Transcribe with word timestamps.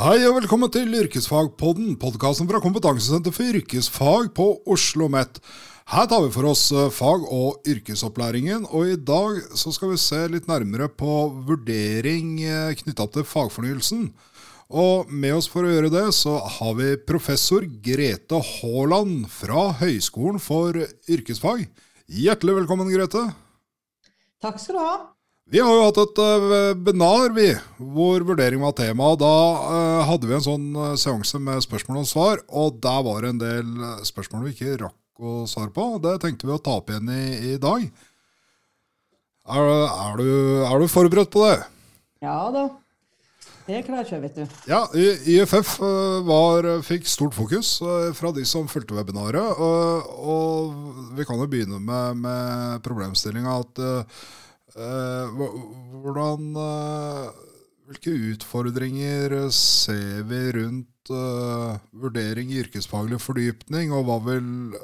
Hei 0.00 0.22
og 0.24 0.38
velkommen 0.38 0.70
til 0.72 0.94
Yrkesfagpodden, 0.96 1.90
podkasten 2.00 2.46
fra 2.48 2.56
Kompetansesenter 2.64 3.34
for 3.36 3.58
yrkesfag 3.58 4.30
på 4.32 4.46
Oslo 4.64 5.04
OsloMet. 5.04 5.42
Her 5.92 6.06
tar 6.08 6.22
vi 6.24 6.30
for 6.32 6.48
oss 6.48 6.62
eh, 6.72 6.86
fag- 6.88 7.26
og 7.28 7.68
yrkesopplæringen, 7.68 8.64
og 8.72 8.94
i 8.94 8.96
dag 8.96 9.42
skal 9.60 9.92
vi 9.92 10.00
se 10.00 10.22
litt 10.32 10.48
nærmere 10.48 10.88
på 10.88 11.18
vurdering 11.44 12.32
eh, 12.40 12.72
knytta 12.80 13.10
til 13.12 13.28
fagfornyelsen. 13.28 14.08
Og 14.72 15.12
med 15.12 15.36
oss 15.36 15.50
for 15.52 15.68
å 15.68 15.74
gjøre 15.74 15.92
det, 15.92 16.06
så 16.16 16.38
har 16.56 16.80
vi 16.80 16.96
professor 17.04 17.68
Grete 17.68 18.40
Haaland 18.54 19.28
fra 19.28 19.68
Høgskolen 19.84 20.40
for 20.40 20.80
yrkesfag. 21.12 21.68
Hjertelig 22.08 22.62
velkommen, 22.62 22.88
Grete. 22.88 23.28
Takk 24.40 24.64
skal 24.64 24.80
du 24.80 24.86
ha. 24.86 25.00
Vi 25.50 25.58
har 25.58 25.72
jo 25.74 25.82
hatt 25.82 25.96
et 25.98 26.20
uh, 26.22 26.44
webinar 26.46 27.32
vi, 27.34 27.48
hvor 27.82 28.22
vurdering 28.22 28.60
var 28.62 28.74
tema. 28.78 29.08
og 29.10 29.18
Da 29.18 29.30
uh, 29.58 30.02
hadde 30.06 30.28
vi 30.30 30.36
en 30.36 30.44
sånn 30.44 30.68
uh, 30.78 30.92
seanse 30.94 31.40
med 31.42 31.64
spørsmål 31.64 32.04
og 32.04 32.06
svar, 32.06 32.42
og 32.46 32.78
der 32.84 33.00
var 33.02 33.24
det 33.24 33.32
en 33.32 33.40
del 33.40 33.72
spørsmål 34.06 34.44
vi 34.46 34.52
ikke 34.54 34.76
rakk 34.84 35.24
å 35.26 35.42
svare 35.50 35.72
på. 35.74 35.88
Det 36.04 36.20
tenkte 36.22 36.46
vi 36.46 36.54
å 36.54 36.62
ta 36.62 36.76
opp 36.78 36.92
igjen 36.92 37.10
i, 37.10 37.24
i 37.50 37.56
dag. 37.58 37.82
Er, 39.50 39.72
er, 39.88 40.20
du, 40.22 40.30
er, 40.68 40.76
du, 40.78 40.86
forberedt 40.92 41.32
på 41.34 41.42
det? 41.48 41.56
Ja 42.22 42.38
da. 42.54 42.68
Det 43.66 43.80
er 43.80 43.86
klart 43.86 44.06
for, 44.10 44.22
vet 44.22 44.38
du. 44.38 44.60
Ja, 44.70 44.84
IFF 44.94 45.76
var, 46.26 46.66
fikk 46.86 47.10
stort 47.10 47.34
fokus 47.36 47.76
fra 48.18 48.30
de 48.34 48.42
som 48.46 48.70
fulgte 48.70 48.94
webinaret. 48.96 49.58
Og, 49.62 50.14
og 50.34 51.10
vi 51.18 51.26
kan 51.26 51.38
jo 51.42 51.50
begynne 51.50 51.78
med, 51.82 52.22
med 52.22 52.86
problemstillinga 52.86 53.58
at 53.64 53.82
Eh, 53.82 54.28
hvordan 54.74 56.50
eh, 56.64 57.46
Hvilke 57.90 58.12
utfordringer 58.36 59.32
ser 59.50 60.20
vi 60.30 60.38
rundt 60.54 61.10
uh, 61.10 61.74
vurdering 61.90 62.52
i 62.52 62.60
yrkesfaglig 62.60 63.18
fordypning, 63.18 63.90
og 63.90 64.04
hva 64.06 64.18
vil 64.28 64.76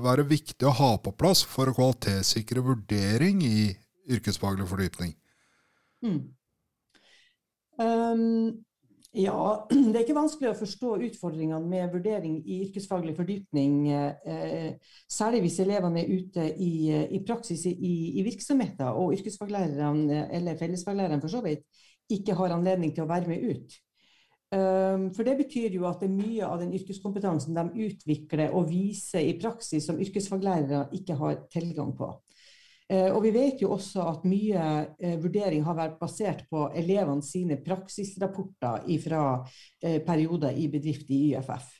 være 0.00 0.24
viktig 0.30 0.64
å 0.64 0.72
ha 0.78 0.88
på 0.96 1.12
plass 1.12 1.42
for 1.44 1.68
å 1.68 1.74
kvalitetssikre 1.76 2.64
vurdering 2.64 3.44
i 3.44 3.66
yrkesfaglig 4.16 4.64
fordypning? 4.70 5.12
Mm. 6.08 6.22
Um, 7.76 8.64
ja, 9.12 9.66
det 9.70 9.92
er 9.92 10.02
ikke 10.06 10.16
vanskelig 10.16 10.50
å 10.50 10.56
forstå 10.56 10.94
utfordringene 11.08 11.68
med 11.68 11.92
vurdering 11.92 12.38
i 12.48 12.62
yrkesfaglig 12.66 13.12
fordypning, 13.18 13.76
eh, 13.92 14.96
særlig 15.10 15.42
hvis 15.44 15.60
elevene 15.64 16.00
er 16.00 16.12
ute 16.12 16.48
i, 16.56 16.72
i 17.18 17.20
praksis 17.26 17.66
i, 17.68 17.76
i, 17.76 18.24
virksomheter 18.24 18.96
og 18.96 19.12
yrkesfaglærerne, 19.18 20.26
eller 20.32 20.60
fellesfaglærerne 20.60 21.20
for 21.20 21.34
så 21.34 21.42
vidt, 21.44 21.66
ikke 22.12 22.36
har 22.38 22.56
anledning 22.56 22.94
til 22.96 23.04
å 23.04 23.10
være 23.10 23.28
med 23.28 23.44
ut. 23.52 23.80
Um, 24.52 25.06
for 25.16 25.24
det 25.24 25.38
betyr 25.38 25.72
jo 25.72 25.86
at 25.88 26.02
det 26.02 26.10
er 26.10 26.16
mye 26.16 26.44
av 26.44 26.58
den 26.60 26.74
yrkeskompetansen 26.76 27.56
de 27.56 27.86
utvikler 27.86 28.52
og 28.52 28.66
viser 28.68 29.24
i 29.24 29.38
praksis 29.40 29.86
som 29.88 30.00
yrkesfaglærere 30.00 30.90
ikke 30.98 31.16
har 31.16 31.38
tilgang 31.52 31.94
på. 31.96 32.10
Eh, 32.92 33.08
og 33.08 33.22
vi 33.24 33.30
vet 33.32 33.62
jo 33.62 33.70
også 33.72 34.04
at 34.04 34.24
mye 34.28 34.64
eh, 35.00 35.16
vurdering 35.20 35.64
har 35.64 35.78
vært 35.78 36.00
basert 36.00 36.44
på 36.50 36.66
elevene 36.76 37.24
sine 37.24 37.56
praksisrapporter 37.64 38.84
fra 39.00 39.22
eh, 39.80 40.02
perioder 40.04 40.58
i 40.60 40.68
bedrift 40.72 41.08
i 41.08 41.22
YFF. 41.30 41.70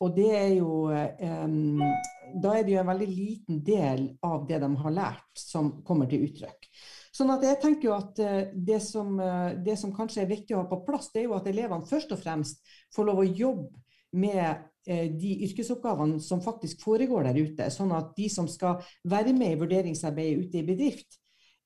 Og 0.00 0.14
det 0.16 0.30
er 0.32 0.52
jo 0.56 0.88
Da 0.88 2.52
er 2.56 2.62
det 2.64 2.72
jo 2.72 2.78
en 2.80 2.88
veldig 2.88 3.08
liten 3.08 3.58
del 3.62 4.06
av 4.24 4.46
det 4.48 4.58
de 4.62 4.70
har 4.80 4.94
lært, 4.94 5.26
som 5.36 5.68
kommer 5.84 6.08
til 6.08 6.24
uttrykk. 6.24 6.64
Sånn 7.14 7.30
at 7.30 7.44
jeg 7.44 7.60
tenker 7.62 7.90
jo 7.90 7.92
at 7.94 8.16
det 8.56 8.80
som, 8.82 9.20
det 9.62 9.76
som 9.78 9.92
kanskje 9.94 10.24
er 10.24 10.32
viktig 10.32 10.56
å 10.56 10.62
ha 10.62 10.66
på 10.70 10.80
plass, 10.88 11.12
det 11.12 11.20
er 11.20 11.28
jo 11.28 11.36
at 11.36 11.46
elevene 11.52 11.86
først 11.86 12.16
og 12.16 12.22
fremst 12.24 12.64
får 12.96 13.06
lov 13.10 13.20
å 13.22 13.28
jobbe 13.28 13.84
med 14.18 14.64
de 14.84 15.30
yrkesoppgavene 15.46 16.20
som 16.20 16.42
faktisk 16.44 16.82
foregår 16.84 17.24
der 17.28 17.38
ute. 17.40 17.70
Sånn 17.72 17.92
at 17.96 18.12
de 18.18 18.28
som 18.32 18.48
skal 18.50 18.82
være 19.08 19.32
med 19.36 19.54
i 19.54 19.60
vurderingsarbeidet 19.62 20.44
ute 20.44 20.60
i 20.60 20.66
bedrift, 20.66 21.18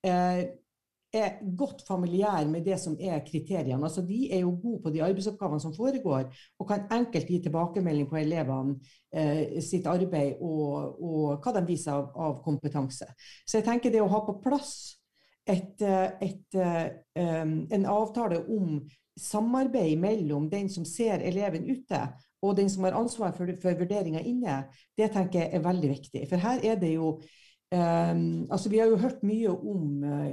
eh, 0.06 0.44
er 1.12 1.38
godt 1.56 1.82
familiær 1.88 2.44
med 2.50 2.66
det 2.66 2.76
som 2.80 2.96
er 3.00 3.22
kriteriene. 3.24 3.80
Altså, 3.84 4.02
de 4.04 4.28
er 4.32 4.42
jo 4.42 4.52
gode 4.62 4.82
på 4.82 4.90
de 4.92 5.02
arbeidsoppgavene 5.02 5.60
som 5.60 5.74
foregår, 5.74 6.28
og 6.58 6.68
kan 6.68 6.84
enkelt 6.92 7.30
gi 7.30 7.40
tilbakemelding 7.42 8.08
på 8.10 8.18
elevene 8.20 8.76
eh, 9.12 9.56
sitt 9.64 9.86
arbeid 9.88 10.36
og, 10.40 11.00
og, 11.00 11.40
hva 11.40 11.54
de 11.56 11.64
viser 11.66 11.94
av, 11.94 12.10
av, 12.12 12.38
kompetanse. 12.44 13.08
Så 13.46 13.58
jeg 13.58 13.68
tenker 13.70 13.94
det 13.94 14.02
å 14.04 14.10
ha 14.12 14.20
på 14.26 14.36
plass 14.44 14.74
et, 15.48 15.80
et, 15.80 16.56
en 17.16 17.86
avtale 17.88 18.42
om 18.52 18.82
samarbeid 19.16 19.96
mellom 19.98 20.50
den 20.52 20.68
som 20.68 20.84
ser 20.84 21.24
eleven 21.24 21.64
ute, 21.70 22.02
og 22.43 22.54
den 22.56 22.71
som 22.71 22.87
har 22.87 22.97
ansvar 22.99 23.34
for, 23.37 23.50
for 23.62 23.78
vurderinga 23.78 24.22
inne, 24.26 24.62
det 24.99 25.10
tenker 25.15 25.43
jeg 25.43 25.59
er 25.59 25.65
veldig 25.65 25.91
viktig. 25.91 26.25
For 26.31 26.43
her 26.43 26.62
er 26.66 26.78
det 26.78 26.93
jo 26.94 27.16
um, 27.75 28.47
altså 28.47 28.71
Vi 28.71 28.78
har 28.78 28.93
jo 28.93 29.00
hørt 29.03 29.25
mye 29.26 29.50
om 29.50 30.04
uh, 30.06 30.31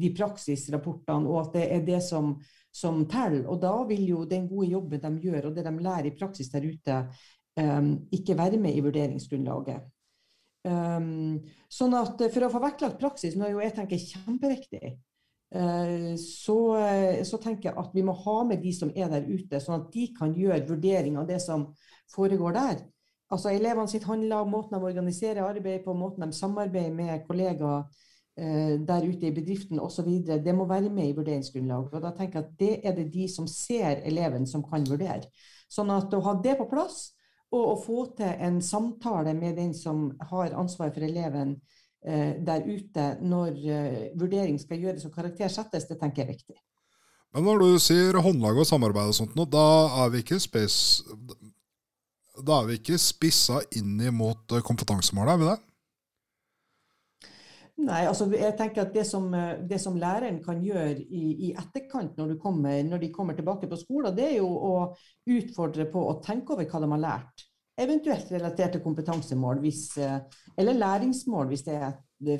de 0.00 0.12
praksisrapportene, 0.16 1.28
og 1.28 1.40
at 1.46 1.58
det 1.58 1.66
er 1.76 1.86
det 1.86 2.00
som, 2.06 2.34
som 2.72 3.04
teller. 3.10 3.44
Og 3.46 3.60
da 3.62 3.74
vil 3.88 4.06
jo 4.08 4.24
den 4.28 4.48
gode 4.48 4.72
jobben 4.72 5.04
de 5.04 5.28
gjør, 5.28 5.50
og 5.50 5.56
det 5.56 5.66
de 5.68 5.76
lærer 5.78 6.10
i 6.10 6.16
praksis 6.16 6.50
der 6.52 6.68
ute, 6.68 6.98
um, 7.60 7.94
ikke 8.12 8.38
være 8.38 8.60
med 8.60 8.76
i 8.76 8.84
vurderingsgrunnlaget. 8.84 9.88
Um, 10.62 11.40
sånn 11.66 11.96
at 11.98 12.20
For 12.30 12.46
å 12.46 12.52
få 12.52 12.60
vektlagt 12.62 13.00
praksis, 13.00 13.34
noe 13.36 13.50
jeg 13.50 13.74
tenker 13.76 13.98
er 13.98 14.10
kjempeviktig, 14.12 14.92
Eh, 14.92 15.11
så, 16.16 16.76
eh, 16.78 17.22
så, 17.24 17.38
tenker 17.38 17.68
jeg 17.68 17.78
at 17.78 17.92
vi 17.92 18.04
må 18.06 18.14
ha 18.24 18.38
med 18.48 18.62
de 18.62 18.72
som 18.72 18.92
er 18.96 19.10
der 19.12 19.26
ute, 19.28 19.60
sånn 19.60 19.82
at 19.82 19.90
de 19.92 20.06
kan 20.16 20.32
gjøre 20.32 20.64
vurdering 20.70 21.18
av 21.20 21.26
det 21.28 21.42
som 21.44 21.66
foregår 22.14 22.56
der. 22.56 22.80
Altså 23.32 23.52
Elevene 23.52 23.88
sitt 23.88 24.06
handler 24.08 24.44
om 24.44 24.52
måten 24.52 24.76
de 24.76 24.88
organiserer 24.88 25.44
arbeid 25.44 25.84
på, 25.84 25.94
måten 25.96 26.24
de 26.24 26.36
samarbeider 26.36 26.94
med 26.96 27.26
kollegaer 27.28 27.84
eh, 28.36 28.78
der 28.80 29.04
ute 29.04 29.28
i 29.28 29.34
bedriften 29.36 29.80
osv. 29.80 30.08
Det 30.24 30.54
må 30.56 30.68
være 30.68 30.92
med 30.92 31.10
i 31.10 31.16
vurderingsgrunnlaget. 31.16 31.98
Og 31.98 32.06
da 32.06 32.14
tenker 32.16 32.40
jeg 32.40 32.48
at 32.48 32.58
det 32.60 32.72
er 32.80 32.96
det 32.96 33.08
de 33.12 33.28
som 33.28 33.48
ser 33.48 34.00
eleven, 34.08 34.48
som 34.48 34.64
kan 34.64 34.88
vurdere. 34.88 35.28
Sånn 35.72 35.92
at 35.92 36.12
å 36.12 36.24
ha 36.24 36.36
det 36.44 36.56
på 36.60 36.68
plass, 36.72 37.10
og 37.52 37.74
å 37.74 37.76
få 37.76 38.06
til 38.16 38.40
en 38.40 38.60
samtale 38.64 39.36
med 39.36 39.58
den 39.60 39.76
som 39.76 40.06
har 40.30 40.56
ansvar 40.56 40.92
for 40.94 41.04
eleven, 41.04 41.58
Eh, 41.60 41.81
der 42.02 42.64
ute 42.66 43.06
når 43.22 43.58
eh, 43.62 43.98
vurdering 44.18 44.58
skal 44.60 44.80
gjøres 44.82 45.06
og 45.06 45.14
karakter 45.14 45.50
settes, 45.52 45.86
det 45.86 46.00
tenker 46.00 46.22
jeg 46.22 46.28
er 46.28 46.34
viktig. 46.34 46.56
Men 47.32 47.46
når 47.46 47.62
du 47.62 47.80
sier 47.80 48.18
håndlag 48.20 48.58
og 48.58 48.66
samarbeid 48.68 49.12
og 49.12 49.16
sånt, 49.16 49.36
da 49.52 49.66
er 50.02 50.10
vi 50.12 50.22
ikke 50.24 50.40
spes, 50.42 50.76
da 52.42 52.58
er 52.58 52.66
vi 52.68 52.80
ikke 52.80 52.98
spissa 53.00 53.62
inn 53.78 54.00
mot 54.16 54.56
eh, 54.56 54.64
kompetansemålet, 54.66 55.36
er 55.36 55.42
vi 55.42 55.52
det? 55.52 55.60
Nei, 57.82 58.02
altså 58.06 58.28
jeg 58.30 58.52
tenker 58.58 58.84
at 58.84 58.92
det 58.94 59.02
som, 59.08 59.30
det 59.66 59.78
som 59.80 59.96
læreren 59.98 60.42
kan 60.44 60.60
gjøre 60.62 61.00
i, 61.00 61.22
i 61.48 61.54
etterkant 61.56 62.18
når, 62.20 62.36
kommer, 62.42 62.82
når, 62.86 63.00
de 63.02 63.08
kommer 63.14 63.34
tilbake 63.34 63.66
på 63.70 63.78
skolen, 63.80 64.12
det 64.14 64.26
er 64.26 64.36
jo 64.36 64.50
å 64.50 64.74
utfordre 65.32 65.88
på 65.90 66.02
å 66.10 66.18
tenke 66.22 66.54
over 66.54 66.68
hva 66.68 66.82
de 66.84 66.90
har 66.92 67.02
lært 67.02 67.46
eventuelt 67.84 68.30
relaterte 68.32 68.80
kompetansemål 68.84 69.60
hvis, 69.64 69.84
eh, 69.98 70.18
eller 70.58 70.78
læringsmål 70.78 71.50
hvis 71.52 71.66
det 71.68 71.76
er 71.76 71.92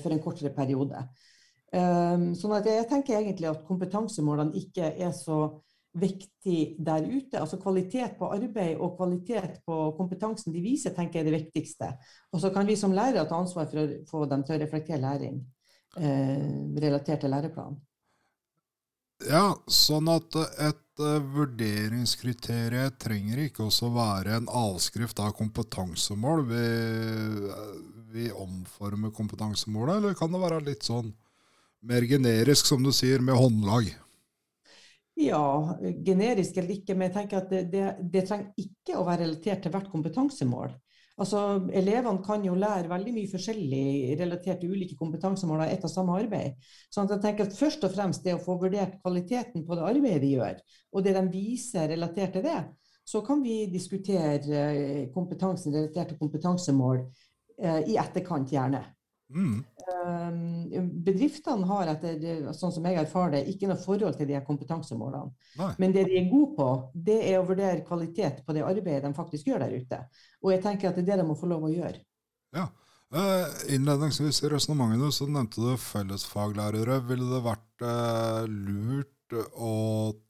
for 0.02 0.14
en 0.14 0.22
kortere 0.22 0.52
periode. 0.54 1.02
Um, 1.72 2.34
sånn 2.36 2.52
at 2.52 2.66
jeg 2.68 2.84
tenker 2.90 3.16
egentlig 3.16 3.48
at 3.48 3.62
kompetansemålene 3.64 4.58
ikke 4.60 4.90
er 4.92 5.14
så 5.16 5.38
viktig 5.96 6.76
der 6.84 7.04
ute. 7.04 7.40
Altså 7.40 7.58
kvalitet 7.60 8.18
på 8.18 8.28
arbeid 8.32 8.76
og 8.76 8.96
kvalitet 8.98 9.60
på 9.66 9.78
kompetansen 9.96 10.52
de 10.52 10.60
viser, 10.64 10.94
tenker 10.96 11.20
jeg 11.20 11.26
er 11.26 11.30
det 11.30 11.40
viktigste. 11.40 11.88
Og 12.32 12.44
så 12.44 12.52
kan 12.52 12.68
vi 12.68 12.76
som 12.76 12.92
lærere 12.96 13.24
ta 13.28 13.40
ansvar 13.40 13.68
for 13.70 13.82
å 13.82 13.88
få 14.08 14.24
dem 14.30 14.44
til 14.44 14.56
å 14.56 14.60
reflektere 14.62 15.00
læring 15.02 15.40
eh, 15.98 16.52
relatert 16.84 17.24
til 17.24 17.32
læreplanen. 17.32 17.80
Ja, 19.28 19.52
sånn 19.70 20.08
at 20.10 20.34
et 20.40 21.02
uh, 21.02 21.18
vurderingskriteriet 21.34 22.98
trenger 23.02 23.44
ikke 23.44 23.66
også 23.68 23.90
være 23.94 24.38
en 24.40 24.48
avskrift 24.48 25.20
av 25.22 25.34
kompetansemål. 25.38 26.46
Vi, 26.50 26.62
vi 28.12 28.30
omformer 28.34 29.14
kompetansemålet, 29.14 29.98
eller 29.98 30.18
kan 30.18 30.32
det 30.32 30.42
være 30.42 30.62
litt 30.66 30.88
sånn 30.88 31.12
mer 31.82 32.06
generisk, 32.06 32.68
som 32.68 32.82
du 32.82 32.92
sier, 32.94 33.22
med 33.22 33.38
håndlag? 33.38 33.90
Ja, 35.18 35.78
generisk 36.06 36.56
eller 36.56 36.78
ikke, 36.78 36.96
men 36.96 37.10
jeg 37.10 37.16
tenker 37.18 37.42
at 37.42 37.50
det, 37.52 37.66
det, 37.72 37.88
det 38.14 38.24
trenger 38.28 38.64
ikke 38.64 38.96
å 38.96 39.06
være 39.06 39.26
relatert 39.26 39.64
til 39.64 39.74
hvert 39.74 39.90
kompetansemål. 39.92 40.72
Altså, 41.20 41.40
Elevene 41.76 42.22
kan 42.24 42.44
jo 42.46 42.54
lære 42.56 42.88
veldig 42.88 43.12
mye 43.12 43.30
forskjellig 43.30 44.14
relatert 44.20 44.62
til 44.62 44.72
ulike 44.72 44.96
kompetansemål 44.96 45.66
av 45.66 45.72
ett 45.74 45.84
og 45.84 45.92
samme 45.92 46.14
arbeid. 46.16 46.56
Så 46.88 47.04
jeg 47.04 47.20
tenker 47.24 47.46
at 47.46 47.58
Først 47.58 47.84
og 47.84 47.92
fremst 47.92 48.24
det 48.24 48.36
å 48.36 48.40
få 48.42 48.56
vurdert 48.62 48.96
kvaliteten 49.02 49.66
på 49.66 49.76
det 49.76 49.84
arbeidet 49.90 50.22
de 50.24 50.32
gjør, 50.38 50.62
og 50.92 51.04
det 51.04 51.12
de 51.18 51.26
viser 51.34 51.92
relatert 51.92 52.32
til 52.38 52.46
det, 52.46 52.62
så 53.04 53.20
kan 53.26 53.42
vi 53.42 53.66
diskutere 53.66 54.64
eh, 54.72 55.04
kompetansen 55.12 55.74
relatert 55.74 56.12
til 56.12 56.20
kompetansemål 56.22 57.02
eh, 57.02 57.80
i 57.92 57.98
etterkant, 58.00 58.52
gjerne. 58.52 58.82
Mm. 59.32 59.64
Um, 59.82 60.92
bedriftene 61.04 61.66
har 61.68 61.90
etter 61.94 62.52
sånn 62.56 62.74
som 62.74 62.86
jeg 62.86 63.00
erfarer 63.00 63.38
det, 63.38 63.42
ikke 63.52 63.70
noe 63.70 63.80
forhold 63.80 64.18
til 64.18 64.28
de 64.28 64.36
her 64.36 64.44
kompetansemålene. 64.46 65.32
Nei. 65.60 65.72
Men 65.82 65.96
det 65.96 66.06
de 66.10 66.20
er 66.20 66.30
gode 66.30 66.52
på, 66.58 66.68
det 67.08 67.18
er 67.30 67.40
å 67.40 67.48
vurdere 67.48 67.84
kvalitet 67.86 68.42
på 68.46 68.56
det 68.56 68.64
arbeidet 68.66 69.04
de 69.06 69.16
faktisk 69.16 69.50
gjør 69.50 69.64
der 69.64 69.76
ute. 69.80 70.00
Og 70.44 70.54
jeg 70.54 70.64
tenker 70.64 70.90
at 70.90 70.98
det 70.98 71.06
er 71.06 71.12
det 71.14 71.22
de 71.22 71.28
må 71.30 71.38
få 71.38 71.50
lov 71.50 71.66
å 71.68 71.72
gjøre. 71.72 72.02
Ja. 72.56 72.68
Eh, 73.12 73.74
innledningsvis 73.74 74.42
i 74.42 74.48
resonnementet 74.48 75.14
så 75.14 75.26
nevnte 75.28 75.60
du 75.60 75.72
fellesfaglærere. 75.76 77.02
Ville 77.10 77.28
det 77.28 77.42
vært 77.44 77.84
eh, 77.84 78.46
lurt 78.48 79.36
å 79.52 79.74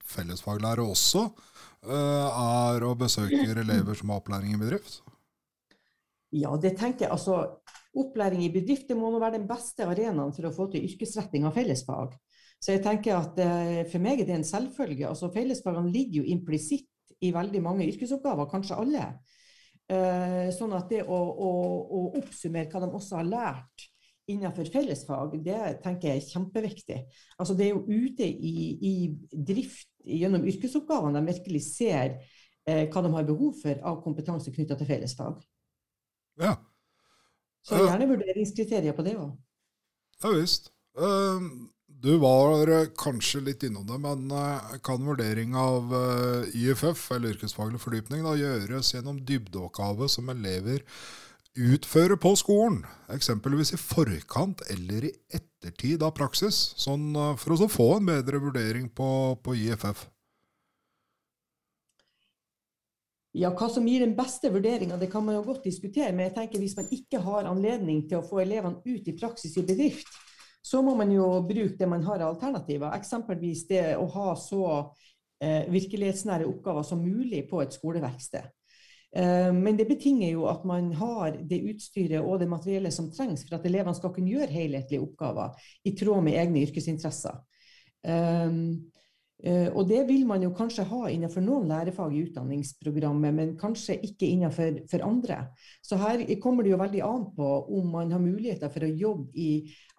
fellesfaglærere 0.07 0.87
også 0.91 1.29
eh, 1.29 2.27
er 2.43 2.87
å 2.87 2.97
besøke 2.99 3.45
elever 3.63 3.99
som 3.99 4.11
har 4.11 4.23
opplæring 4.23 4.57
i 4.57 4.59
bedrift? 4.59 4.99
Ja, 6.33 6.57
det 6.57 6.75
tenker 6.81 7.07
jeg. 7.07 7.13
Altså, 7.15 7.61
opplæring 7.99 8.45
i 8.47 8.53
bedrifter 8.53 8.97
må 8.99 9.11
være 9.19 9.37
den 9.39 9.49
beste 9.49 9.85
arenaen 9.85 10.33
for 10.35 10.49
å 10.49 10.55
få 10.55 10.69
til 10.73 10.87
yrkesretting 10.89 11.45
av 11.49 11.57
fellesfag. 11.57 12.17
Så 12.63 12.77
jeg 12.77 12.83
tenker 12.85 13.19
at 13.19 13.39
eh, 13.43 13.83
For 13.91 14.03
meg 14.03 14.23
er 14.23 14.29
det 14.29 14.37
en 14.39 14.47
selvfølge. 14.47 15.09
altså 15.09 15.33
Fellesfagene 15.35 15.93
ligger 15.93 16.23
jo 16.23 16.35
implisitt 16.37 16.89
i 17.23 17.33
veldig 17.35 17.63
mange 17.63 17.87
yrkesoppgaver, 17.91 18.49
kanskje 18.51 18.79
alle. 18.79 19.07
Eh, 19.93 20.49
sånn 20.55 20.75
at 20.77 20.91
det 20.91 21.03
å, 21.05 21.17
å, 21.19 21.51
å, 21.83 22.03
oppsummere 22.21 22.71
hva 22.71 22.85
de 22.85 22.93
også 22.95 23.19
har 23.19 23.29
lært 23.29 23.89
innenfor 24.31 24.69
fellesfag, 24.71 25.35
det 25.43 25.59
tenker 25.83 26.13
jeg 26.13 26.23
er 26.23 26.29
kjempeviktig. 26.31 26.99
Altså 27.43 27.57
Det 27.59 27.67
er 27.67 27.73
jo 27.75 28.07
ute 28.07 28.27
i, 28.27 28.55
i 28.79 28.95
drift 29.51 29.91
gjennom 30.07 30.47
yrkesoppgavene 30.49 31.19
de 31.19 31.35
virkelig 31.35 31.65
ser 31.67 32.15
eh, 32.15 32.87
hva 32.87 33.03
de 33.03 33.11
har 33.17 33.27
behov 33.29 33.59
for 33.59 33.83
av 33.91 33.99
kompetanse 34.05 34.55
knytta 34.55 34.79
til 34.79 34.89
fellesfag. 34.89 35.43
Ja. 36.41 36.55
Så 37.63 37.79
gjerne 37.79 38.09
vurderingskriterier 38.11 38.97
på 38.97 39.05
det 39.07 39.15
òg. 39.21 39.37
Ja 40.23 40.33
visst. 40.35 40.73
Du 42.03 42.17
var 42.19 42.67
eh, 42.69 42.89
kanskje 42.99 43.41
litt 43.47 43.63
innom 43.63 43.87
det, 43.87 43.99
men 44.03 44.31
eh, 44.35 44.79
kan 44.83 45.05
vurdering 45.07 45.53
av 45.55 45.93
eh, 45.95 46.49
YFF, 46.59 47.05
eller 47.15 47.37
yrkesfaglig 47.37 47.79
fordypning, 47.79 48.25
da, 48.27 48.33
gjøres 48.35 48.91
gjennom 48.97 49.21
dybdeoppgave 49.29 50.09
som 50.11 50.33
elever 50.33 50.83
utfører 51.55 52.19
på 52.19 52.33
skolen? 52.41 52.81
Eksempelvis 53.15 53.75
i 53.77 53.79
forkant 53.79 54.65
eller 54.75 55.07
i 55.07 55.13
ettertid 55.31 56.03
av 56.03 56.17
praksis, 56.17 56.73
sånn 56.81 57.13
for 57.39 57.55
å 57.55 57.71
få 57.71 57.89
en 58.01 58.11
bedre 58.11 58.43
vurdering 58.43 58.91
på, 58.91 59.09
på 59.45 59.55
YFF? 59.61 60.03
Ja, 63.33 63.49
Hva 63.57 63.69
som 63.73 63.87
gir 63.89 64.03
den 64.05 64.13
beste 64.17 64.51
vurderinga, 64.53 64.99
kan 65.09 65.25
man 65.25 65.39
jo 65.39 65.47
godt 65.47 65.65
diskutere. 65.65 66.13
Men 66.13 66.29
jeg 66.29 66.35
tenker 66.37 66.61
hvis 66.61 66.77
man 66.77 66.91
ikke 66.93 67.23
har 67.25 67.49
anledning 67.49 68.05
til 68.09 68.21
å 68.21 68.27
få 68.27 68.43
elevene 68.45 68.83
ut 68.85 69.09
i 69.09 69.17
praksis 69.17 69.57
i 69.57 69.65
bedrift, 69.65 70.09
så 70.63 70.83
må 70.85 70.95
man 70.95 71.11
jo 71.11 71.27
bruke 71.47 71.79
det 71.79 71.89
man 71.89 72.05
har 72.07 72.21
av 72.21 72.35
alternativer. 72.35 72.93
Eksempelvis 72.95 73.65
det 73.71 73.87
å 73.99 74.05
ha 74.15 74.35
så 74.39 74.67
eh, 75.43 75.65
virkelighetsnære 75.73 76.47
oppgaver 76.47 76.85
som 76.87 77.01
mulig 77.03 77.47
på 77.51 77.63
et 77.65 77.73
skoleverksted. 77.75 78.53
Eh, 79.17 79.49
men 79.57 79.81
det 79.81 79.89
betinger 79.89 80.31
jo 80.37 80.45
at 80.53 80.69
man 80.69 80.93
har 81.01 81.41
det 81.49 81.63
utstyret 81.73 82.21
og 82.21 82.39
det 82.41 82.51
materiellet 82.53 82.95
som 82.95 83.11
trengs 83.17 83.47
for 83.49 83.59
at 83.59 83.67
elevene 83.69 83.97
skal 83.97 84.13
kunne 84.15 84.37
gjøre 84.37 84.53
helhetlige 84.53 85.03
oppgaver 85.03 85.57
i 85.89 85.97
tråd 85.97 86.29
med 86.29 86.37
egne 86.37 86.67
yrkesinteresser. 86.69 87.41
Um, 88.03 88.92
og 89.43 89.89
det 89.91 90.05
vil 90.07 90.23
man 90.27 90.43
jo 90.45 90.53
kanskje 90.55 90.85
ha 90.87 91.09
innenfor 91.11 91.43
noen 91.43 91.67
lærefag 91.67 92.13
i 92.15 92.21
utdanningsprogrammet, 92.29 93.35
men 93.35 93.55
kanskje 93.59 93.97
ikke 94.07 94.29
innenfor 94.31 94.77
for 94.91 95.03
andre. 95.03 95.39
Så 95.83 95.99
her 95.99 96.23
kommer 96.43 96.63
det 96.63 96.71
jo 96.71 96.79
veldig 96.79 97.01
an 97.03 97.25
på 97.35 97.49
om 97.75 97.89
man 97.91 98.15
har 98.15 98.23
muligheter 98.23 98.71
for 98.71 98.87
å 98.87 98.93
jobbe 98.93 99.35
i 99.35 99.49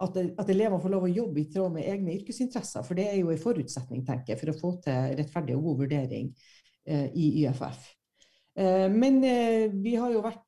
At, 0.03 0.17
at 0.17 0.49
elevene 0.51 0.81
får 0.83 0.91
lov 0.91 1.05
å 1.07 1.11
jobbe 1.11 1.39
i 1.39 1.49
tråd 1.51 1.75
med 1.75 1.85
egne 1.87 2.15
yrkesinteresser. 2.17 2.83
For 2.83 2.97
det 2.97 3.05
er 3.07 3.19
jo 3.21 3.29
en 3.31 3.39
forutsetning, 3.39 4.01
tenker 4.03 4.33
jeg, 4.33 4.39
for 4.41 4.51
å 4.51 4.55
få 4.57 4.71
til 4.83 5.13
rettferdig 5.19 5.55
og 5.55 5.67
god 5.67 5.83
vurdering 5.83 6.31
eh, 6.87 7.05
i 7.13 7.27
YFF. 7.43 7.85
Eh, 8.59 8.87
men 8.91 9.21
vi 9.83 9.93
har 9.95 10.11
jo 10.11 10.23
vært, 10.25 10.43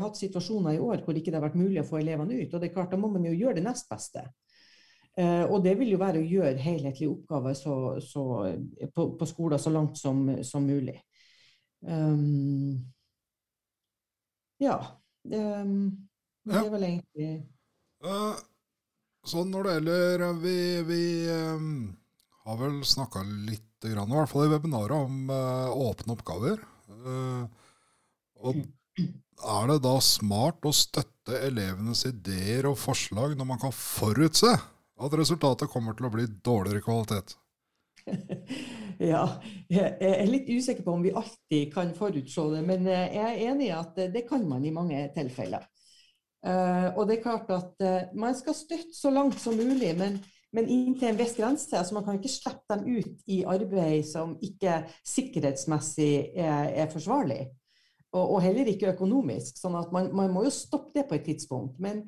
hatt 0.00 0.16
situasjoner 0.16 0.76
i 0.76 0.80
år 0.80 1.02
hvor 1.04 1.16
ikke 1.16 1.32
det 1.32 1.36
har 1.36 1.44
vært 1.44 1.58
mulig 1.60 1.80
å 1.82 1.88
få 1.88 1.98
elevene 2.00 2.42
ut. 2.42 2.52
Og 2.52 2.60
det 2.60 2.70
er 2.70 2.76
klart, 2.76 2.92
da 2.92 3.00
må 3.00 3.08
man 3.12 3.24
jo 3.28 3.32
gjøre 3.36 3.58
det 3.60 3.64
nest 3.64 3.88
beste. 3.88 4.26
Uh, 5.18 5.42
og 5.50 5.64
det 5.64 5.74
vil 5.80 5.90
jo 5.90 5.98
være 6.00 6.20
å 6.20 6.26
gjøre 6.26 6.62
helhetlige 6.62 7.10
oppgaver 7.10 7.56
så, 7.58 7.74
så, 8.04 8.24
på, 8.94 9.08
på, 9.18 9.26
skoler 9.26 9.58
så 9.58 9.72
langt 9.74 9.98
som, 9.98 10.22
som 10.46 10.62
mulig. 10.64 10.94
Um, 11.82 12.78
ja. 14.62 14.76
Um, 15.26 15.90
det 16.46 16.56
er 16.56 16.70
vel 16.72 16.84
egentlig 16.86 17.26
uh, 18.04 18.36
Så 19.28 19.42
når 19.44 19.66
det 19.66 19.72
gjelder 19.74 20.22
Vi, 20.40 20.54
vi 20.88 21.02
um, 21.28 21.90
har 22.46 22.56
vel 22.62 22.78
snakka 22.88 23.20
litt, 23.26 23.66
grann, 23.84 24.08
i 24.08 24.16
hvert 24.16 24.28
fall 24.32 24.46
i 24.46 24.52
webinaret, 24.52 24.96
om 24.96 25.28
uh, 25.32 25.72
åpne 25.88 26.16
oppgaver. 26.16 26.62
og 28.40 28.56
er 29.40 29.70
det 29.70 29.78
da 29.84 29.94
smart 30.04 30.66
å 30.68 30.72
støtte 30.74 31.38
elevenes 31.46 32.04
ideer 32.08 32.68
og 32.68 32.76
forslag 32.80 33.36
når 33.38 33.48
man 33.48 33.60
kan 33.62 33.72
forutse 33.72 34.52
at 35.00 35.16
resultatet 35.18 35.70
kommer 35.72 35.96
til 35.96 36.08
å 36.08 36.12
bli 36.14 36.26
dårligere 36.44 36.84
kvalitet? 36.84 37.36
ja, 39.12 39.24
jeg 39.68 39.92
er 40.00 40.30
litt 40.30 40.48
usikker 40.48 40.84
på 40.86 40.94
om 40.96 41.04
vi 41.04 41.14
alltid 41.16 41.72
kan 41.74 41.92
forutse 41.96 42.46
det, 42.54 42.64
men 42.68 42.88
eh, 42.88 43.06
jeg 43.16 43.26
er 43.28 43.44
enig 43.50 43.68
i 43.68 43.76
at 43.76 44.00
det 44.14 44.24
kan 44.28 44.46
man 44.48 44.64
i 44.64 44.74
mange 44.74 45.04
tilfeller. 45.16 45.66
Uh, 46.40 46.96
og 46.96 47.04
det 47.04 47.18
er 47.18 47.24
klart 47.26 47.50
at 47.52 47.82
man 48.16 48.32
skal 48.32 48.54
støtte 48.56 48.96
så 48.96 49.10
langt 49.12 49.36
som 49.42 49.58
mulig, 49.58 49.90
men, 49.98 50.14
men 50.56 50.70
inntil 50.72 51.10
en 51.10 51.18
viss 51.18 51.34
grense. 51.36 51.76
altså 51.76 51.98
Man 51.98 52.06
kan 52.06 52.16
ikke 52.16 52.32
slippe 52.32 52.76
dem 52.78 52.86
ut 52.96 53.26
i 53.28 53.42
arbeid 53.44 54.06
som 54.08 54.38
ikke 54.40 54.78
sikkerhetsmessig 55.04 56.30
er, 56.32 56.70
er 56.80 56.88
forsvarlig. 56.92 57.42
Og, 58.12 58.24
og, 58.24 58.40
heller 58.42 58.66
ikke 58.70 58.90
økonomisk. 58.94 59.58
sånn 59.60 59.78
at 59.78 59.92
man, 59.94 60.10
man, 60.16 60.32
må 60.34 60.44
jo 60.46 60.54
stoppe 60.54 60.96
det 60.98 61.06
på 61.08 61.16
et 61.18 61.28
tidspunkt. 61.28 61.78
Men 61.82 62.02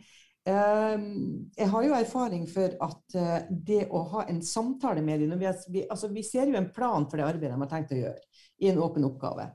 jeg 0.44 1.68
har 1.70 1.84
jo 1.86 1.94
erfaring 1.94 2.48
for 2.50 2.72
at 2.82 3.14
eh, 3.14 3.48
det 3.50 3.84
å 3.94 4.00
ha 4.16 4.24
en 4.26 4.40
samtale 4.42 5.02
med 5.04 5.22
dem 5.22 5.38
vi, 5.38 5.84
altså 5.86 6.10
vi, 6.10 6.24
ser 6.26 6.50
jo 6.50 6.58
en 6.58 6.70
plan 6.74 7.06
for 7.06 7.20
det 7.20 7.28
arbeidet 7.28 7.54
de 7.54 7.62
har 7.62 7.70
tenkt 7.70 7.94
å 7.94 8.00
gjøre 8.00 8.46
i 8.62 8.70
en 8.72 8.80
åpen 8.82 9.06
oppgave. 9.06 9.52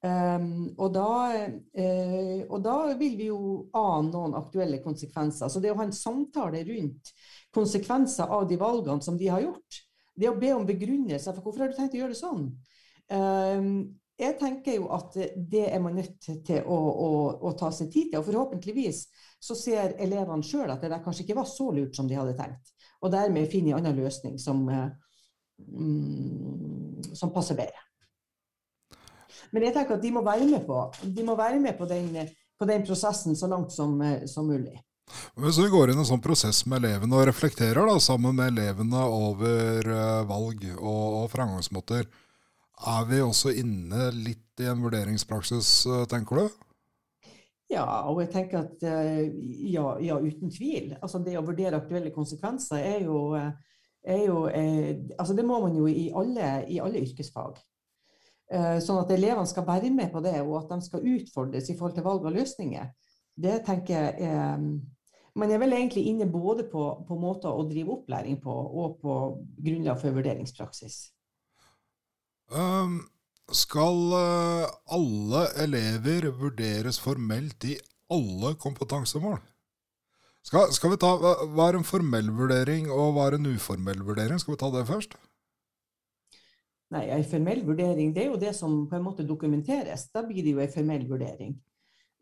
Um, 0.00 0.70
og, 0.78 0.94
da, 0.94 1.08
uh, 1.52 2.38
og, 2.46 2.60
da, 2.64 2.76
vil 2.96 3.18
vi 3.18 3.26
jo 3.28 3.40
ane 3.76 4.08
noen 4.08 4.36
aktuelle 4.38 4.78
konsekvenser. 4.80 5.50
Så 5.52 5.60
det 5.60 5.74
å 5.74 5.76
ha 5.76 5.84
en 5.84 5.92
samtale 5.92 6.62
rundt 6.64 7.10
konsekvenser 7.52 8.32
av 8.32 8.46
de 8.48 8.56
valgene 8.60 9.04
som 9.04 9.18
de 9.20 9.28
har 9.28 9.44
gjort, 9.44 9.82
det 10.16 10.30
å 10.30 10.38
be 10.40 10.54
om 10.54 10.64
begrunnelser 10.68 11.36
for 11.36 11.44
hvorfor 11.44 11.66
har 11.66 11.72
du 11.72 11.76
tenkt 11.76 11.98
å 11.98 12.00
gjøre 12.00 12.14
det 12.14 12.20
sånn, 12.22 12.46
um, 13.12 13.68
jeg 14.20 14.36
tenker 14.40 14.72
jo 14.76 14.88
at 14.94 15.16
det 15.34 15.72
er 15.72 15.80
man 15.82 15.94
nødt 15.96 16.28
til 16.46 16.60
å, 16.60 16.76
å, 16.76 17.38
å 17.48 17.50
ta 17.58 17.70
seg 17.74 17.90
tid 17.92 18.06
til. 18.10 18.18
Og 18.20 18.26
forhåpentligvis 18.28 18.98
så 19.40 19.54
ser 19.56 19.96
elevene 20.02 20.44
sjøl 20.46 20.70
at 20.72 20.80
det 20.84 20.90
der 20.92 21.04
kanskje 21.04 21.22
ikke 21.24 21.40
var 21.40 21.48
så 21.48 21.66
lurt 21.74 21.96
som 21.96 22.08
de 22.08 22.18
hadde 22.18 22.38
tenkt. 22.38 22.64
Og 23.00 23.08
dermed 23.14 23.50
finne 23.50 23.68
en 23.72 23.78
annen 23.80 24.00
løsning 24.02 24.34
som, 24.40 24.58
mm, 24.68 24.76
som 27.16 27.32
passer 27.32 27.56
bedre. 27.58 27.80
Men 29.50 29.62
jeg 29.66 29.74
tenker 29.74 29.94
at 29.96 30.04
de 30.04 30.12
må 30.14 30.20
være 30.26 30.46
med 30.46 30.62
på, 30.68 30.76
være 31.32 31.58
med 31.62 31.74
på, 31.78 31.84
den, 31.90 32.06
på 32.58 32.64
den, 32.68 32.82
prosessen 32.86 33.36
så 33.38 33.46
langt 33.50 33.70
som, 33.74 33.90
som 34.30 34.46
mulig. 34.46 34.76
Hvis 35.40 35.58
vi 35.58 35.72
går 35.72 35.90
inn 35.90 35.98
i 35.98 36.00
en 36.04 36.06
sånn 36.06 36.22
prosess 36.22 36.62
med 36.70 36.84
elevene 36.84 37.16
og 37.18 37.26
reflekterer 37.26 37.88
da, 37.88 37.96
sammen 37.98 38.36
med 38.38 38.52
elevene 38.52 39.00
over 39.10 39.88
uh, 39.90 40.28
valg 40.28 40.60
og, 40.76 41.06
og 41.22 41.26
framgangsmåter, 41.32 42.06
er 42.88 43.06
vi 43.10 43.20
også 43.20 43.52
inne 43.60 44.08
litt 44.16 44.60
i 44.60 44.68
en 44.70 44.82
vurderingspraksis, 44.84 45.70
uh, 45.88 46.04
tenker 46.08 46.40
du? 46.40 46.60
Ja, 47.70 47.84
og 48.10 48.18
jeg 48.24 48.32
tenker 48.32 48.64
at 48.64 48.82
eh, 48.82 49.28
ja, 49.70 49.92
ja, 50.02 50.16
uten 50.18 50.50
tvil. 50.50 50.96
Altså 50.98 51.20
det 51.22 51.36
å 51.38 51.44
vurdere 51.46 51.78
aktuelle 51.78 52.10
konsekvenser 52.10 52.82
er 52.82 53.04
jo, 53.04 53.20
eh, 53.38 53.52
er 54.02 54.24
jo 54.24 54.40
er, 54.50 54.96
altså 55.14 55.36
Det 55.38 55.44
må 55.46 55.60
man 55.62 55.76
jo 55.78 55.86
i 55.86 56.08
alle, 56.10 56.48
i 56.66 56.80
alle 56.82 57.04
yrkesfag. 57.04 57.60
Sånn 58.50 58.96
at 58.98 59.12
elevene 59.14 59.46
skal 59.46 59.62
være 59.62 59.92
med 59.94 60.08
på 60.10 60.18
det, 60.24 60.40
og 60.42 60.56
at 60.58 60.72
de 60.72 60.82
skal 60.82 61.04
utfordres 61.06 61.68
i 61.70 61.76
forhold 61.78 61.94
til 61.94 62.02
valg 62.02 62.24
av 62.26 62.34
løsninger. 62.34 62.88
Det 63.38 63.60
tenker 63.62 63.94
jeg 63.94 64.26
er 64.26 64.64
Man 65.38 65.52
er 65.54 65.60
vel 65.62 65.76
egentlig 65.76 66.08
inne 66.10 66.26
både 66.26 66.64
på, 66.66 66.82
på 67.06 67.14
måter 67.14 67.54
å 67.54 67.62
drive 67.70 67.94
opplæring 67.94 68.40
på, 68.42 68.50
og 68.50 68.98
på 68.98 69.14
grunnlag 69.62 70.00
for 70.00 70.18
vurderingspraksis. 70.18 70.96
Um 72.50 73.00
skal 73.50 74.12
eh, 74.14 74.66
alle 74.94 75.44
elever 75.64 76.28
vurderes 76.38 77.00
formelt 77.02 77.64
i 77.66 77.76
alle 78.10 78.54
kompetansemål? 78.62 79.40
Skal, 80.46 80.70
skal, 80.72 80.94
vi 80.94 81.00
ta, 81.02 81.10
Hva 81.18 81.66
er 81.68 81.78
en 81.78 81.86
formell 81.86 82.30
vurdering, 82.32 82.88
og 82.90 83.16
hva 83.16 83.26
er 83.28 83.36
en 83.36 83.50
uformell 83.50 84.00
vurdering? 84.06 84.40
Skal 84.40 84.54
vi 84.54 84.60
ta 84.62 84.70
det 84.72 84.86
først? 84.88 85.18
Nei, 86.94 87.04
En 87.14 87.26
formell 87.26 87.60
vurdering 87.66 88.14
det 88.14 88.24
er 88.24 88.30
jo 88.30 88.38
det 88.40 88.54
som 88.56 88.86
på 88.90 88.96
en 88.98 89.04
måte 89.04 89.26
dokumenteres. 89.26 90.08
Da 90.14 90.24
blir 90.26 90.42
det 90.42 90.54
jo 90.54 90.62
en 90.62 90.72
formell 90.72 91.04
vurdering. 91.10 91.52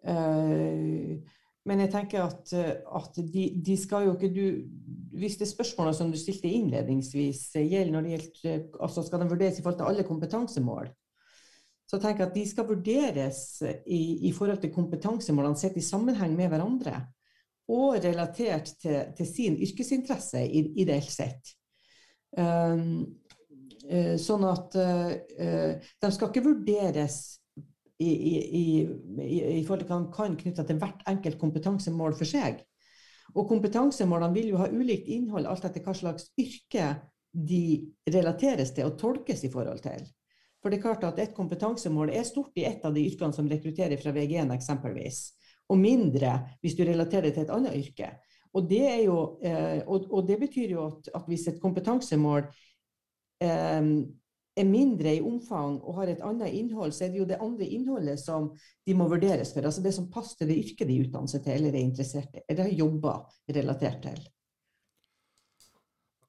Uh, 0.08 1.20
Men 1.68 1.82
jeg 1.84 1.90
tenker 1.92 2.25
at, 2.25 2.52
at 2.54 3.18
de, 3.20 3.42
de, 3.64 3.76
skal 3.76 4.06
jo 4.06 4.14
ikke 4.16 4.30
du 4.32 5.18
Hvis 5.18 5.37
det 5.40 5.50
spørsmålet 5.50 5.98
som 5.98 6.12
du 6.12 6.16
stilte 6.20 6.48
innledningsvis 6.48 7.42
gjelder 7.58 7.92
når 7.92 8.06
det 8.06 8.14
gjelder 8.14 8.80
altså 8.87 9.04
Skal 9.04 9.22
de 9.22 9.28
vurderes 9.28 9.58
i 9.58 9.64
forhold 9.64 9.80
til 9.82 9.90
alle 9.90 10.06
kompetansemål? 10.08 10.88
Så 11.88 11.96
tenker 11.96 12.25
jeg 12.25 12.30
at 12.30 12.37
de 12.37 12.48
skal 12.48 12.66
vurderes 12.68 13.38
i, 13.87 14.28
i 14.28 14.32
forhold 14.37 14.60
til 14.60 14.75
kompetansemålene 14.75 15.56
sett 15.56 15.78
i 15.80 15.84
sammenheng 15.84 16.34
med 16.37 16.50
hverandre. 16.52 16.98
Og 17.72 17.96
relatert 18.04 18.75
til, 18.82 18.98
til 19.16 19.28
sin 19.28 19.56
yrkesinteresse, 19.56 20.42
ideelt 20.52 21.08
sett. 21.08 21.54
Um, 22.37 23.06
sånn 24.20 24.44
at 24.44 24.76
uh, 24.76 25.14
de 25.80 26.10
skal 26.12 26.28
ikke 26.28 26.44
vurderes 26.44 27.38
i, 27.98 28.08
i, 28.08 28.64
i, 29.58 29.62
forhold 29.66 29.82
til 29.82 29.88
hva 29.90 30.00
de 30.00 30.10
kan 30.14 30.36
knytta 30.38 30.64
til 30.66 30.78
hvert 30.78 31.00
enkelt 31.10 31.38
kompetansemål 31.40 32.14
for 32.18 32.30
seg. 32.30 32.60
Og 33.34 33.48
kompetansemålene 33.50 34.34
vil 34.36 34.52
jo 34.52 34.60
ha 34.60 34.68
ulikt 34.70 35.10
innhold 35.12 35.48
alt 35.50 35.66
etter 35.66 35.84
hva 35.84 35.94
slags 35.96 36.30
yrke 36.40 36.92
de 37.32 37.64
relateres 38.08 38.72
til 38.74 38.88
og 38.88 38.96
tolkes 39.00 39.42
i 39.44 39.50
forhold 39.52 39.82
til. 39.84 40.06
For 40.62 40.70
det 40.70 40.78
er 40.78 40.86
klart 40.86 41.04
at 41.06 41.18
Et 41.22 41.34
kompetansemål 41.34 42.10
er 42.10 42.24
stort 42.26 42.56
i 42.58 42.64
et 42.66 42.84
av 42.84 42.94
de 42.94 43.04
yrkene 43.06 43.34
som 43.34 43.48
rekrutterer 43.50 44.00
fra 44.00 44.14
VG1 44.14 44.54
eksempelvis, 44.54 45.20
og 45.68 45.78
mindre 45.78 46.32
hvis 46.62 46.74
du 46.74 46.82
relaterer 46.84 47.28
det 47.28 47.34
til 47.34 47.46
et 47.46 47.52
annet 47.54 47.76
yrke. 47.76 48.14
Og 48.56 48.70
det, 48.70 49.04
jo, 49.04 49.38
eh, 49.44 49.82
og 49.86 50.24
det 50.26 50.38
betyr 50.40 50.72
jo 50.72 50.86
at, 50.86 51.10
at, 51.14 51.26
hvis 51.28 51.46
et 51.50 51.60
kompetansemål 51.60 52.46
eh, 53.44 53.82
er 54.60 54.68
mindre 54.68 55.14
i 55.16 55.22
omfang 55.24 55.78
og 55.82 56.00
har 56.00 56.12
et 56.12 56.24
annet 56.24 56.54
innhold, 56.58 56.94
så 56.94 57.06
er 57.06 57.12
det 57.12 57.22
jo 57.22 57.28
det 57.28 57.40
andre 57.44 57.66
innholdet 57.66 58.20
som 58.20 58.50
de 58.86 58.96
må 58.96 59.08
vurderes 59.10 59.52
for. 59.54 59.66
Altså 59.66 59.84
det 59.84 59.94
som 59.96 60.10
passer 60.12 60.40
til 60.40 60.52
det 60.52 60.58
yrket 60.64 60.90
de 60.90 60.98
utdanner 61.04 61.32
seg 61.32 61.44
til 61.46 61.56
eller 61.58 61.76
er 61.76 61.86
interessert 61.86 62.34
i, 62.34 62.44
eller 62.48 62.68
har 62.68 62.82
jobber 62.82 63.54
relatert 63.58 64.02
til. 64.08 64.26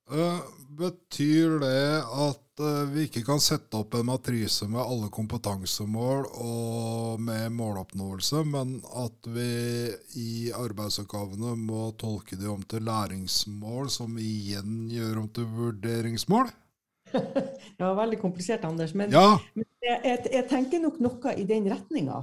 Uh, 0.10 0.42
betyr 0.74 1.60
det 1.62 2.02
at 2.02 2.62
uh, 2.66 2.88
vi 2.90 3.04
ikke 3.06 3.22
kan 3.28 3.42
sette 3.44 3.78
opp 3.78 3.94
en 3.94 4.08
matrise 4.08 4.66
med 4.66 4.82
alle 4.82 5.10
kompetansemål 5.14 6.26
og 6.42 7.22
med 7.22 7.54
måloppnåelse, 7.54 8.42
men 8.50 8.80
at 8.98 9.30
vi 9.30 9.52
i 10.18 10.32
arbeidsoppgavene 10.58 11.54
må 11.62 11.92
tolke 12.02 12.40
de 12.42 12.50
om 12.50 12.66
til 12.66 12.90
læringsmål, 12.90 13.94
som 13.94 14.18
igjen 14.18 14.88
gjør 14.90 15.22
om 15.22 15.30
til 15.30 15.46
vurderingsmål? 15.60 16.50
det 17.78 17.84
var 17.84 17.96
veldig 17.96 18.20
komplisert, 18.22 18.66
Anders. 18.68 18.94
Men, 18.94 19.14
ja. 19.14 19.40
men 19.54 19.66
jeg, 19.84 20.20
jeg, 20.32 20.44
tenker 20.50 20.84
nok 20.84 21.00
noe 21.04 21.38
i 21.38 21.48
den 21.50 21.70
retninga. 21.72 22.22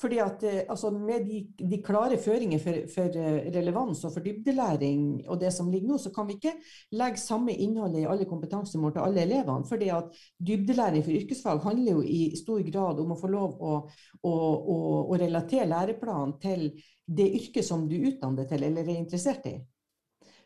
Fordi 0.00 0.16
at 0.22 0.44
eh, 0.48 0.60
altså, 0.68 0.90
Med 0.90 1.26
de, 1.28 1.40
de, 1.58 1.78
klare 1.84 2.16
føringer 2.18 2.60
for, 2.62 2.76
for, 2.94 3.16
eh, 3.20 3.50
relevans 3.52 4.04
og 4.08 4.14
for 4.14 4.24
dybdelæring 4.24 5.02
og 5.28 5.40
det 5.40 5.52
som 5.52 5.68
ligger 5.70 5.90
nå, 5.92 5.98
så 6.00 6.12
kan 6.14 6.28
vi 6.28 6.38
ikke 6.38 6.54
legge 6.96 7.20
samme 7.20 7.52
innholdet 7.52 8.02
i 8.02 8.06
alle 8.08 8.28
kompetansemål 8.28 8.94
til 8.94 9.04
alle 9.04 9.26
elevene. 9.26 9.66
fordi 9.68 9.90
at 9.92 10.16
dybdelæring 10.46 11.04
for 11.04 11.18
yrkesfag 11.18 11.60
handler 11.66 11.92
jo 11.92 12.02
i 12.02 12.22
stor 12.36 12.62
grad 12.70 13.00
om 13.00 13.12
å 13.12 13.18
få 13.20 13.28
lov 13.28 13.60
å, 13.60 13.74
å, 14.22 14.32
å, 14.32 14.78
å 15.12 15.20
relatere 15.20 15.68
læreplanen 15.68 16.38
til 16.40 16.70
det 17.04 17.28
yrket 17.42 17.66
som 17.66 17.88
du 17.88 17.98
utdanner 17.98 18.48
til 18.48 18.64
eller 18.64 18.88
er 18.88 19.02
interessert 19.02 19.46
i. 19.50 19.58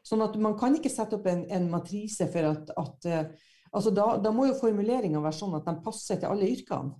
Sånn 0.04 0.22
at 0.24 0.36
Man 0.36 0.58
kan 0.58 0.74
ikke 0.76 0.92
sette 0.92 1.16
opp 1.16 1.26
en, 1.30 1.46
en 1.48 1.70
matrise 1.70 2.26
for 2.32 2.50
at, 2.50 2.72
at 2.76 3.06
eh, 3.08 3.52
altså 3.74 3.90
da, 3.94 4.06
da, 4.22 4.30
må 4.34 4.46
jo 4.48 4.58
formuleringa 4.58 5.22
være 5.22 5.38
sånn 5.38 5.56
at 5.58 5.66
de 5.66 5.74
passer 5.84 6.20
til 6.20 6.30
alle 6.30 6.50
yrkene. 6.54 6.94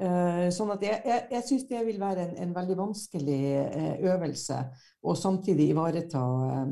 Uh, 0.00 0.46
sånn 0.48 0.70
at 0.72 0.80
Jeg, 0.80 0.96
jeg, 1.04 1.24
jeg 1.28 1.44
syns 1.44 1.64
det 1.68 1.80
vil 1.84 1.98
være 2.00 2.22
en, 2.24 2.36
en 2.46 2.52
veldig 2.56 2.76
vanskelig 2.78 3.40
uh, 3.68 3.96
øvelse, 4.14 4.60
og 5.04 5.18
samtidig 5.20 5.66
ivareta, 5.74 6.22
uh, 6.22 6.70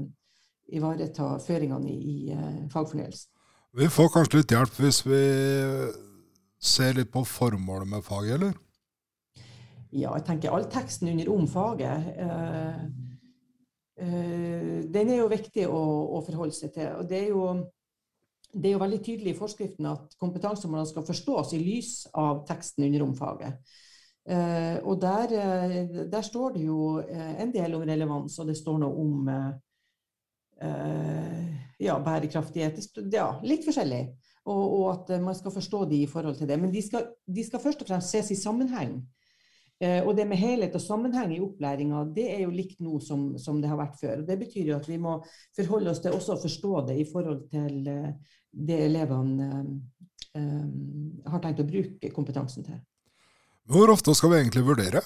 ivareta 0.73 1.35
føringene 1.45 1.92
i, 1.92 2.14
i 2.33 2.38
fagfornyelsen. 2.73 3.28
Vi 3.76 3.90
får 3.92 4.09
kanskje 4.14 4.40
litt 4.40 4.54
hjelp 4.54 4.80
hvis 4.80 5.02
vi 5.04 5.21
ser 6.57 6.97
litt 6.97 7.12
på 7.12 7.21
formålet 7.28 7.90
med 7.90 8.07
faget, 8.07 8.38
eller? 8.38 8.57
Ja, 9.92 10.14
jeg 10.16 10.25
tenker 10.25 10.57
all 10.57 10.64
teksten 10.73 11.12
under 11.12 11.28
om 11.33 11.45
faget. 11.49 12.09
den 13.99 15.11
er 15.12 15.21
jo 15.21 15.28
viktig 15.28 15.68
å, 15.68 15.83
å 16.16 16.23
forholde 16.25 16.57
seg 16.57 16.73
til. 16.75 16.88
og 16.97 17.09
det 17.09 17.23
er 17.26 17.28
jo 17.28 17.45
det 18.52 18.71
er 18.71 18.75
jo 18.76 18.81
veldig 18.81 19.00
tydelig 19.05 19.35
i 19.35 19.38
forskriften 19.38 19.87
at 19.90 20.17
kompetansemålene 20.21 20.88
skal 20.88 21.05
forstås 21.07 21.52
i 21.57 21.61
lys 21.61 21.93
av 22.17 22.45
teksten 22.49 22.87
under 22.87 23.05
romfaget. 23.05 23.76
Uh, 24.28 24.76
og 24.85 24.99
der, 25.00 25.33
uh, 25.33 26.00
der, 26.12 26.25
står 26.25 26.57
det 26.57 26.67
jo 26.67 26.99
uh, 27.00 27.35
en 27.40 27.52
del 27.52 27.76
om 27.78 27.85
relevans, 27.88 28.37
og 28.38 28.50
det 28.50 28.59
står 28.59 28.83
noe 28.83 29.05
om 29.05 29.31
ja, 31.78 31.95
bærekraftighet. 32.02 32.81
Ja, 33.14 33.28
litt 33.47 33.62
forskjellig. 33.62 34.00
Og, 34.50 34.64
og, 34.64 34.87
at 34.90 35.21
man 35.23 35.37
skal 35.38 35.52
forstå 35.55 35.85
de 35.93 36.00
i 36.02 36.09
forhold 36.11 36.35
til 36.35 36.49
det. 36.50 36.57
Men 36.59 36.73
de 36.75 36.83
skal, 36.83 37.05
de 37.23 37.45
skal 37.47 37.62
først 37.62 37.85
og 37.85 37.93
fremst 37.93 38.11
ses 38.11 38.33
i 38.35 38.38
sammenheng. 38.40 38.97
Og 39.79 40.09
det 40.19 40.25
med 40.27 40.41
helhet 40.41 40.75
og 40.75 40.83
sammenheng 40.83 41.31
i 41.37 41.39
opplæringa, 41.39 42.01
det 42.11 42.25
er 42.33 42.41
jo 42.43 42.51
likt 42.51 42.81
nå 42.83 42.97
som, 42.99 43.29
som, 43.39 43.61
det 43.63 43.69
har 43.71 43.79
vært 43.79 43.95
før. 44.01 44.17
og 44.21 44.27
Det 44.27 44.35
betyr 44.41 44.73
jo 44.73 44.79
at 44.79 44.89
vi 44.91 44.97
må 44.99 45.13
forholde 45.55 45.93
oss 45.93 46.01
til 46.03 46.17
også 46.17 46.35
å 46.35 46.41
forstå 46.43 46.73
det 46.89 46.97
i 46.99 47.07
forhold 47.07 47.45
til 47.53 47.77
det 47.87 48.81
elevene 48.89 49.49
um, 50.35 51.23
har 51.31 51.43
tenkt 51.45 51.63
å 51.63 51.69
bruke 51.69 52.11
kompetansen 52.15 52.67
til. 52.67 52.81
Hvor 53.69 53.93
ofte 53.93 54.15
skal 54.17 54.33
vi 54.33 54.41
egentlig 54.43 54.65
vurdere? 54.67 55.03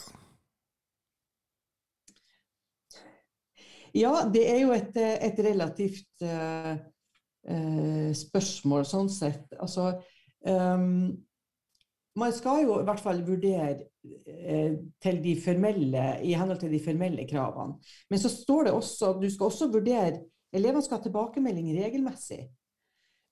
Ja, 3.93 4.23
det 4.33 4.45
er 4.49 4.63
jo 4.63 4.73
et, 4.73 4.97
et 4.97 5.41
relativt 5.45 6.25
uh, 6.25 6.73
uh, 7.51 8.11
spørsmål 8.17 8.87
sånn 8.89 9.11
sett. 9.13 9.51
Altså 9.61 9.91
um, 10.47 11.11
Man 12.19 12.33
skal 12.37 12.65
jo 12.67 12.81
i 12.81 12.85
hvert 12.85 13.01
fall 13.01 13.23
vurdere 13.25 13.87
de 15.23 15.37
formelle, 15.41 16.03
i 16.21 16.35
henhold 16.37 16.61
til 16.61 16.75
de 16.75 16.83
formelle 16.85 17.25
kravene. 17.31 17.79
Men 18.11 18.21
så 18.21 18.29
står 18.29 18.69
det 18.69 18.75
også 18.77 19.15
at 19.15 19.23
du 19.23 19.31
skal 19.31 19.49
også 19.49 19.71
vurdere 19.73 20.21
Elevene 20.53 20.85
skal 20.85 20.99
ha 20.99 21.07
tilbakemelding 21.07 21.71
regelmessig. 21.79 22.43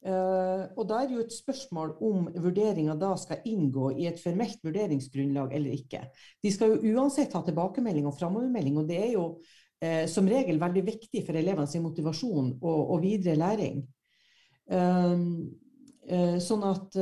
Uh, 0.01 0.65
og 0.81 0.87
da 0.89 1.03
er 1.03 1.09
det 1.11 1.17
jo 1.19 1.23
et 1.27 1.35
spørsmål 1.35 1.91
om 2.01 2.29
vurderinga 2.41 2.95
da 2.97 3.11
skal 3.21 3.43
inngå 3.45 3.91
i 4.01 4.07
et 4.09 4.21
formelt 4.23 4.63
vurderingsgrunnlag 4.65 5.53
eller 5.59 5.75
ikke. 5.77 6.07
De 6.41 6.53
skal 6.55 6.73
jo 6.73 6.95
uansett 6.95 7.37
ha 7.37 7.43
tilbakemelding 7.45 8.09
og 8.09 8.17
framovermelding, 8.17 8.79
og 8.81 8.89
det 8.89 8.97
er 8.97 9.11
jo 9.19 9.27
uh, 9.37 10.07
som 10.09 10.31
regel 10.33 10.61
veldig 10.63 10.87
viktig 10.87 11.27
for 11.27 11.37
elevenes 11.37 11.77
motivasjon 11.85 12.55
og, 12.57 12.81
og, 12.81 12.97
videre 13.05 13.37
læring. 13.41 13.85
Sånn 16.41 16.63
at 16.63 16.95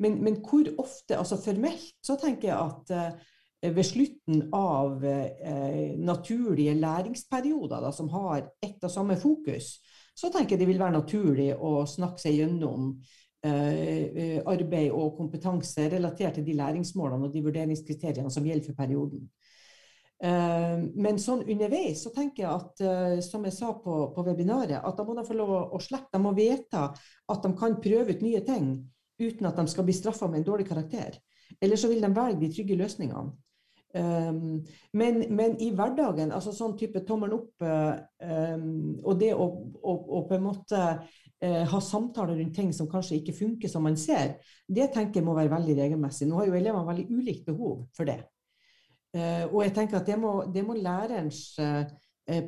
men, 0.00 0.18
men, 0.24 0.40
hvor 0.44 0.66
ofte 0.82 1.18
Altså 1.18 1.36
formelt 1.40 1.92
så 2.04 2.16
tenker 2.20 2.48
jeg 2.48 2.56
at 2.56 3.20
ved 3.60 3.84
slutten 3.84 4.46
av 4.56 5.02
naturlige 6.00 6.72
læringsperioder 6.80 7.82
da, 7.84 7.90
som 7.92 8.08
har 8.08 8.46
ett 8.64 8.86
og 8.88 8.92
samme 8.94 9.18
fokus, 9.20 9.74
så 10.16 10.30
tenker 10.32 10.56
jeg 10.56 10.62
det 10.62 10.68
vil 10.70 10.80
være 10.80 10.96
naturlig 10.96 11.50
å 11.56 11.82
snakke 11.88 12.22
seg 12.22 12.38
gjennom 12.40 12.94
eh, 13.46 14.40
arbeid 14.48 14.92
og 14.92 15.16
kompetanse 15.18 15.88
relatert 15.92 16.38
til 16.38 16.46
de 16.46 16.56
læringsmålene 16.58 17.28
og 17.28 17.34
de 17.34 17.44
vurderingskriteriene 17.44 18.32
som 18.32 18.46
gjelder 18.46 18.68
for 18.68 18.78
perioden. 18.78 19.24
Eh, 20.20 20.76
men 21.00 21.20
sånn 21.22 21.46
underveis 21.46 22.04
så 22.04 22.12
tenker 22.16 22.44
jeg 22.44 22.52
at, 22.52 22.84
eh, 22.84 23.18
som 23.24 23.46
jeg 23.48 23.56
sa 23.56 23.72
på, 23.80 24.00
på, 24.14 24.24
webinaret, 24.26 24.80
at 24.80 24.96
da 24.98 25.06
må 25.06 25.16
de 25.16 25.26
få 25.28 25.38
lov 25.38 25.54
å, 25.56 25.62
å 25.76 25.82
slippe. 25.82 26.12
De 26.12 26.22
må 26.22 26.34
vite 26.36 26.86
at 26.90 27.46
de 27.46 27.52
kan 27.56 27.78
prøve 27.80 28.16
ut 28.16 28.26
nye 28.26 28.42
ting 28.46 28.74
uten 29.20 29.48
at 29.48 29.58
de 29.60 29.66
skal 29.70 29.86
bli 29.86 29.94
straffa 29.96 30.28
med 30.28 30.40
en 30.40 30.48
dårlig 30.48 30.68
karakter. 30.68 31.18
Eller 31.60 31.76
så 31.76 31.90
vil 31.90 32.02
de 32.02 32.10
velge 32.14 32.40
de 32.40 32.52
trygge 32.54 32.78
løsningene. 32.78 33.30
Um, 33.90 34.60
men, 34.94 35.24
men, 35.34 35.56
i 35.58 35.72
hverdagen, 35.74 36.30
altså 36.30 36.52
sånn 36.54 36.76
type 36.78 37.00
tommelen 37.02 37.40
opp 37.40 37.64
um, 37.64 38.68
og 39.02 39.16
det 39.18 39.32
å, 39.34 39.48
å, 39.82 39.94
å, 39.98 40.20
på 40.28 40.36
en 40.36 40.44
måte 40.44 40.82
uh, 41.02 41.64
ha 41.72 41.80
samtaler 41.82 42.38
rundt 42.38 42.54
ting 42.54 42.70
som 42.76 42.86
kanskje 42.90 43.18
ikke 43.18 43.34
funker 43.34 43.72
som 43.72 43.82
man 43.82 43.98
ser, 43.98 44.36
det 44.70 44.92
tenker 44.94 45.18
jeg 45.18 45.26
må 45.26 45.34
være 45.34 45.50
veldig 45.56 45.74
regelmessig. 45.80 46.28
Nå 46.30 46.38
har 46.38 46.46
jo 46.46 46.60
elevene 46.60 46.86
veldig 46.86 47.08
ulikt 47.10 47.50
behov 47.50 47.88
for 47.96 48.06
det. 48.06 48.20
Uh, 49.10 49.50
og 49.50 49.64
jeg 49.64 49.74
tenker 49.74 49.98
at 49.98 50.06
det 50.06 50.20
må, 50.22 50.36
det 50.54 50.62
må 50.62 50.78
lærerens 50.78 51.42
uh, 51.58 51.82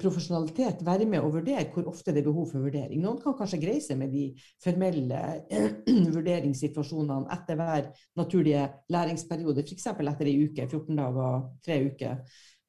profesjonalitet 0.00 0.82
være 0.86 1.06
med 1.08 1.24
å 1.24 1.30
vurdere 1.32 1.64
hvor 1.72 1.88
ofte 1.90 2.12
det 2.14 2.22
er 2.22 2.28
behov 2.28 2.50
for 2.52 2.64
vurdering. 2.64 3.00
Noen 3.02 3.18
kan 3.22 3.34
kanskje 3.38 3.60
greie 3.62 3.82
seg 3.82 3.98
med 4.00 4.12
de 4.14 4.28
formelle 4.62 5.20
vurderingssituasjonene 6.16 7.30
etter 7.34 7.58
hver 7.58 7.88
naturlige 8.20 8.68
læringsperiode, 8.92 9.64
f.eks. 9.64 9.88
etter 9.92 10.30
ei 10.30 10.36
uke, 10.44 10.68
14 10.68 11.00
dager, 11.00 11.42
tre 11.64 11.80
uker. 11.88 12.22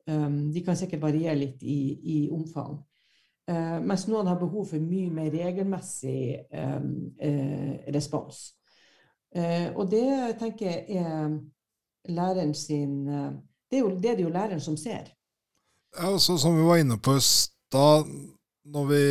Um, 0.08 0.51
de 0.51 0.63
kan 0.63 0.75
sikkert 0.75 1.05
variere 1.05 1.38
litt 1.39 1.63
i, 1.63 1.79
i 2.15 2.17
omfang. 2.34 2.75
Uh, 3.48 3.79
mens 3.84 4.03
noen 4.08 4.27
har 4.27 4.39
behov 4.39 4.67
for 4.72 4.84
mye 4.84 5.12
mer 5.12 5.32
regelmessig 5.32 6.43
um, 6.51 6.91
uh, 7.20 7.74
respons. 7.96 8.50
Og 9.34 9.88
det 9.89 10.36
tenker 10.38 10.67
jeg 10.67 11.00
er 11.01 11.32
læreren 12.13 12.51
sin 12.53 13.08
Det 13.10 13.79
er 13.79 13.82
jo 13.82 13.96
det, 13.98 14.12
er 14.12 14.22
jo 14.22 14.29
læreren 14.29 14.62
som 14.62 14.75
ser. 14.77 15.08
Ja, 15.93 16.09
altså, 16.09 16.38
som 16.41 16.57
vi 16.57 16.65
var 16.65 16.81
inne 16.81 16.97
på 16.97 17.15
i 17.17 17.21
stad, 17.21 18.09
når 18.73 18.85
vi 18.89 19.01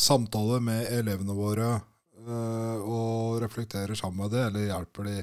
samtaler 0.00 0.62
med 0.64 0.88
elevene 0.90 1.34
våre 1.36 1.68
øh, 1.76 2.78
og 2.82 3.42
reflekterer 3.44 3.94
sammen 3.98 4.24
med 4.24 4.34
det, 4.34 4.46
eller 4.48 4.66
hjelper 4.66 5.08
de 5.08 5.16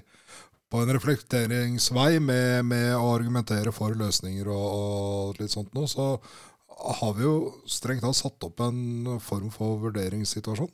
på 0.70 0.84
en 0.84 0.94
reflekteringsvei 0.94 2.20
med, 2.22 2.66
med 2.70 2.94
å 2.96 3.10
argumentere 3.12 3.74
for 3.76 3.96
løsninger 3.98 4.48
og, 4.54 4.68
og 4.70 5.42
litt 5.42 5.52
sånt 5.52 5.74
noe, 5.76 5.90
så 5.90 6.14
har 7.02 7.16
vi 7.18 7.26
jo 7.26 7.36
strengt 7.68 8.06
tatt 8.06 8.16
satt 8.16 8.46
opp 8.48 8.62
en 8.64 9.18
form 9.24 9.50
for 9.52 9.82
vurderingssituasjon. 9.84 10.72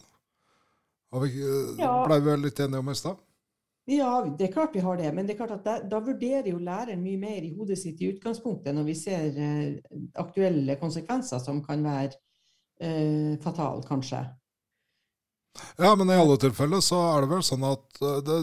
Har 1.15 1.23
vi, 1.23 1.31
ja. 1.79 1.93
Blei 2.05 2.19
vi 2.21 2.35
litt 2.43 2.59
enige 2.59 2.83
om 2.83 2.91
i 2.91 2.97
stad? 2.99 3.17
Ja, 3.85 4.25
det 4.25 4.47
er 4.47 4.53
klart 4.53 4.73
vi 4.73 4.81
har 4.81 4.97
det. 4.97 5.11
Men 5.13 5.27
det 5.27 5.35
er 5.35 5.43
klart 5.43 5.59
at 5.59 5.65
da, 5.65 5.75
da, 5.85 5.99
vurderer 6.01 6.49
jo 6.49 6.57
læreren 6.57 7.03
mye 7.03 7.19
mer 7.21 7.45
i 7.45 7.53
hodet 7.53 7.77
sitt 7.77 8.01
i 8.01 8.09
utgangspunktet, 8.15 8.73
når 8.73 8.87
vi 8.87 8.95
ser 8.97 9.37
eh, 9.37 9.99
aktuelle 10.21 10.77
konsekvenser 10.81 11.43
som 11.43 11.61
kan 11.65 11.85
være 11.85 12.15
eh, 12.81 13.35
fatale, 13.43 13.85
kanskje. 13.85 14.23
Ja, 15.77 15.93
men 15.95 16.09
i 16.09 16.17
alle 16.17 16.39
tilfeller 16.41 16.81
så 16.83 16.97
er 17.13 17.23
det 17.23 17.31
vel 17.35 17.45
sånn 17.45 17.67
at 17.69 18.01
eh, 18.01 18.17
det, 18.25 18.39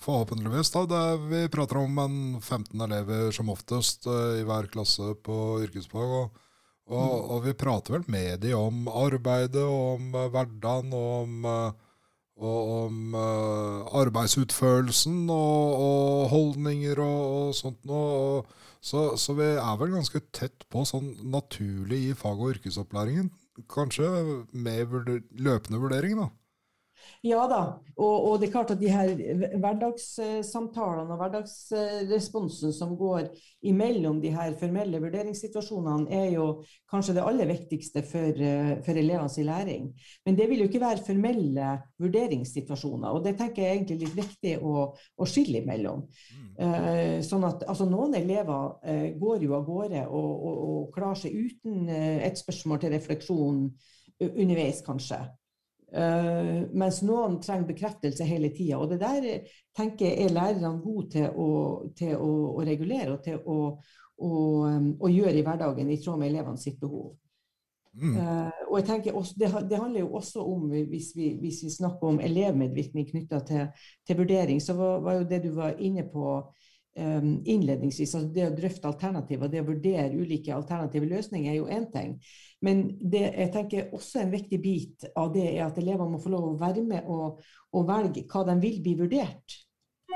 forhåpentligvis 0.00 0.72
da, 0.74 0.86
det, 0.88 1.04
Vi 1.28 1.44
prater 1.52 1.82
om 1.82 2.00
en 2.00 2.18
15 2.40 2.88
elever 2.88 3.30
som 3.36 3.52
oftest 3.52 4.08
eh, 4.08 4.40
i 4.40 4.48
hver 4.48 4.72
klasse 4.72 5.12
på 5.20 5.60
yrkesfag. 5.66 6.18
og 6.24 6.42
og, 6.86 7.02
mm. 7.02 7.30
og, 7.34 7.38
vi 7.42 7.52
prater 7.58 7.96
vel 7.96 8.04
med 8.06 8.44
dem 8.44 8.60
om 8.60 8.84
arbeidet, 8.86 9.58
og 9.58 9.96
om 9.96 10.12
uh, 10.14 10.28
hverdagen 10.30 10.92
og 10.94 11.08
om, 11.24 11.48
og 12.36 12.86
om 12.86 13.14
uh, 13.16 13.86
arbeidsutførelsen 13.96 15.24
og, 15.32 15.76
og, 15.80 16.28
holdninger 16.32 17.00
og, 17.00 17.20
og 17.38 17.54
sånt 17.56 17.80
noe. 17.88 18.44
Så, 18.86 19.16
så, 19.18 19.34
vi 19.34 19.48
er 19.56 19.78
vel 19.80 19.94
ganske 19.96 20.20
tett 20.36 20.66
på 20.70 20.84
sånn 20.86 21.14
naturlig 21.32 22.02
i 22.10 22.16
fag- 22.18 22.38
og 22.38 22.54
yrkesopplæringen. 22.54 23.32
Kanskje 23.72 24.10
med 24.52 24.84
vurder 24.92 25.22
løpende 25.40 25.80
vurdering, 25.80 26.20
da. 26.20 26.28
Ja 27.24 27.46
da, 27.48 27.60
og, 27.96 28.16
og, 28.28 28.34
det 28.40 28.48
er 28.48 28.52
klart 28.52 28.70
at 28.74 28.80
de 28.80 28.90
her 28.92 29.12
hverdagssamtalene 29.56 31.14
og 31.14 31.20
hverdagsresponsen 31.20 32.74
som 32.76 32.92
går 32.98 33.30
imellom 33.66 34.20
de 34.20 34.32
her 34.34 34.52
formelle 34.60 35.00
vurderingssituasjonene, 35.00 36.10
er 36.12 36.34
jo 36.34 36.48
kanskje 36.92 37.16
det 37.16 37.24
aller 37.24 37.48
viktigste 37.48 38.02
for, 38.06 38.42
for 38.84 39.00
elevenes 39.00 39.38
læring. 39.38 39.88
Men 40.26 40.36
det 40.38 40.48
vil 40.50 40.64
jo 40.64 40.68
ikke 40.68 40.82
være 40.82 41.04
formelle 41.06 41.70
vurderingssituasjoner, 42.02 43.08
og 43.08 43.24
det 43.24 43.36
tenker 43.40 43.62
jeg 43.62 43.70
er 43.70 43.78
egentlig 43.78 43.98
litt 44.04 44.18
viktig 44.20 44.54
å, 44.60 44.90
å 44.92 45.28
skille 45.28 45.62
imellom. 45.64 46.04
Mm. 46.36 46.52
Uh, 46.56 47.16
sånn 47.24 47.44
at 47.48 47.66
altså, 47.68 47.88
Noen 47.88 48.16
elever 48.16 48.76
uh, 48.80 49.08
går 49.18 49.44
jo 49.44 49.56
av 49.56 49.66
gårde 49.66 50.06
og, 50.06 50.30
og, 50.36 50.62
og 50.68 50.86
klarer 50.94 51.20
seg 51.24 51.36
uten 51.36 51.88
uh, 51.88 52.20
et 52.26 52.38
spørsmål 52.40 52.80
til 52.82 52.96
refleksjon 52.96 53.66
underveis, 54.26 54.80
kanskje. 54.84 55.18
Uh, 55.86 56.66
mens 56.74 56.98
noen 57.06 57.36
trenger 57.40 57.68
bekreftelse 57.68 58.24
hele 58.26 58.50
tida. 58.54 58.80
Og 58.80 58.90
det 58.90 58.98
der 59.00 59.52
tenker 59.76 60.08
jeg 60.08 60.26
er 60.26 60.34
lærerne 60.34 60.80
gode 60.82 61.10
til 61.14 61.28
å, 61.30 61.50
til 61.96 62.16
å, 62.18 62.32
å 62.58 62.64
regulere 62.66 63.14
og 63.14 63.22
til 63.24 63.38
å, 63.38 63.60
å, 64.18 64.32
um, 64.66 64.90
gjøre 65.06 65.38
i 65.38 65.44
hverdagen 65.46 65.92
i 65.92 66.00
tråd 66.02 66.18
med 66.20 66.32
elevene 66.32 66.60
sitt 66.60 66.80
behov. 66.82 67.14
Mm. 67.96 68.16
Uh, 68.18 68.50
og 68.66 68.74
jeg 68.80 68.86
tenker 68.90 69.16
også, 69.16 69.38
det, 69.40 69.52
det, 69.70 69.78
handler 69.80 70.02
jo 70.02 70.10
også 70.18 70.42
om, 70.44 70.66
hvis 70.68 71.14
vi, 71.16 71.30
hvis 71.40 71.62
vi 71.64 71.72
snakker 71.72 72.10
om 72.10 72.20
elevmedvirkning 72.20 73.06
knytta 73.08 73.40
til, 73.46 73.86
til, 74.04 74.18
vurdering, 74.18 74.60
så 74.60 74.74
var, 74.76 74.98
var, 75.06 75.20
jo 75.20 75.28
det 75.30 75.40
du 75.46 75.52
var 75.56 75.78
inne 75.78 76.04
på 76.12 76.34
innledningsvis, 76.96 78.14
altså 78.16 78.32
det 78.32 78.46
å 78.46 78.54
drøfte 78.56 78.88
alternativer, 78.88 79.50
det 79.52 79.60
å 79.60 79.68
vurdere 79.68 80.16
ulike 80.16 80.54
alternative 80.54 81.08
løsninger, 81.10 81.50
er 81.52 81.58
jo 81.58 81.66
én 81.68 81.88
ting. 81.92 82.14
Men 82.64 82.86
det 83.00 83.24
jeg 83.26 83.52
tenker 83.52 83.92
også 83.96 84.22
en 84.22 84.32
viktig 84.32 84.60
bit 84.62 85.04
av 85.14 85.28
det 85.34 85.44
er 85.50 85.66
at 85.66 85.76
elevene 85.82 86.14
må 86.14 86.22
få 86.22 86.32
lov 86.32 86.48
å 86.48 86.56
være 86.60 86.84
med 86.86 87.10
og, 87.12 87.42
og 87.76 87.88
velge 87.88 88.24
hva 88.30 88.46
de 88.48 88.56
vil 88.62 88.80
bli 88.84 88.96
vurdert 89.02 89.58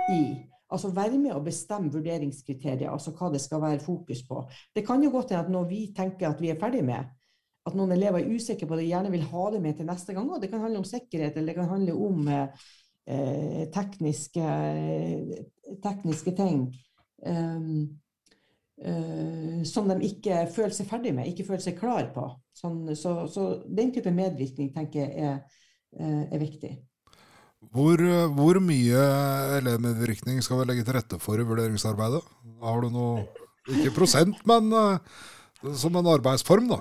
i. 0.09 0.23
Altså 0.71 0.93
være 0.95 1.19
med 1.19 1.35
og 1.35 1.45
bestemme 1.49 1.91
vurderingskriterier, 1.93 2.89
altså 2.91 3.13
hva 3.19 3.29
det 3.35 3.43
skal 3.43 3.63
være 3.63 3.83
fokus 3.83 4.23
på. 4.29 4.45
Det 4.75 4.85
kan 4.87 5.03
jo 5.03 5.11
godt 5.13 5.35
hende 5.35 5.45
at 5.45 5.53
når 5.53 5.67
vi 5.69 5.81
tenker 5.97 6.31
at 6.31 6.41
vi 6.41 6.53
er 6.53 6.61
ferdig 6.61 6.85
med, 6.87 7.11
at 7.67 7.77
noen 7.77 7.93
elever 7.93 8.23
er 8.23 8.31
usikre 8.33 8.69
på 8.71 8.79
det, 8.79 8.89
gjerne 8.89 9.11
vil 9.13 9.27
ha 9.33 9.49
det 9.53 9.61
med 9.63 9.77
til 9.77 9.89
neste 9.91 10.15
gang. 10.17 10.31
Og 10.31 10.41
det 10.41 10.49
kan 10.53 10.63
handle 10.63 10.81
om 10.81 10.87
sikkerhet, 10.89 11.37
eller 11.37 11.53
det 11.53 11.59
kan 11.59 11.73
handle 11.75 11.97
om 12.07 12.31
eh, 12.31 13.67
tekniske, 13.75 14.47
tekniske, 15.85 16.35
ting. 16.39 16.69
Um, 17.27 17.89
uh, 18.81 19.61
som 19.69 19.91
de 19.91 19.99
ikke 20.09 20.45
føler 20.55 20.75
seg 20.77 20.89
ferdig 20.91 21.15
med, 21.17 21.31
ikke 21.31 21.47
føler 21.49 21.65
seg 21.65 21.79
klar 21.81 22.11
på. 22.15 22.27
Sånn, 22.57 22.83
så, 22.99 23.25
så, 23.31 23.49
den 23.69 23.93
type 23.95 24.13
medvirkning 24.15 24.73
tenker 24.75 25.05
jeg 25.05 25.27
er, 25.31 25.43
uh, 26.01 26.23
er 26.27 26.43
viktig. 26.43 26.77
Hvor, 27.71 28.01
hvor, 28.33 28.57
mye 28.65 29.01
elevmedvirkning 29.59 30.39
skal 30.43 30.63
vi 30.63 30.71
legge 30.71 30.85
til 30.87 30.97
rette 30.97 31.19
for 31.21 31.37
i 31.37 31.45
vurderingsarbeidet? 31.45 32.23
Har 32.65 32.81
du 32.81 32.89
noe, 32.95 33.27
ikke 33.69 33.93
prosent, 33.99 34.41
men 34.49 34.73
som 35.77 35.99
en 36.01 36.09
arbeidsform, 36.09 36.71
da? 36.73 36.81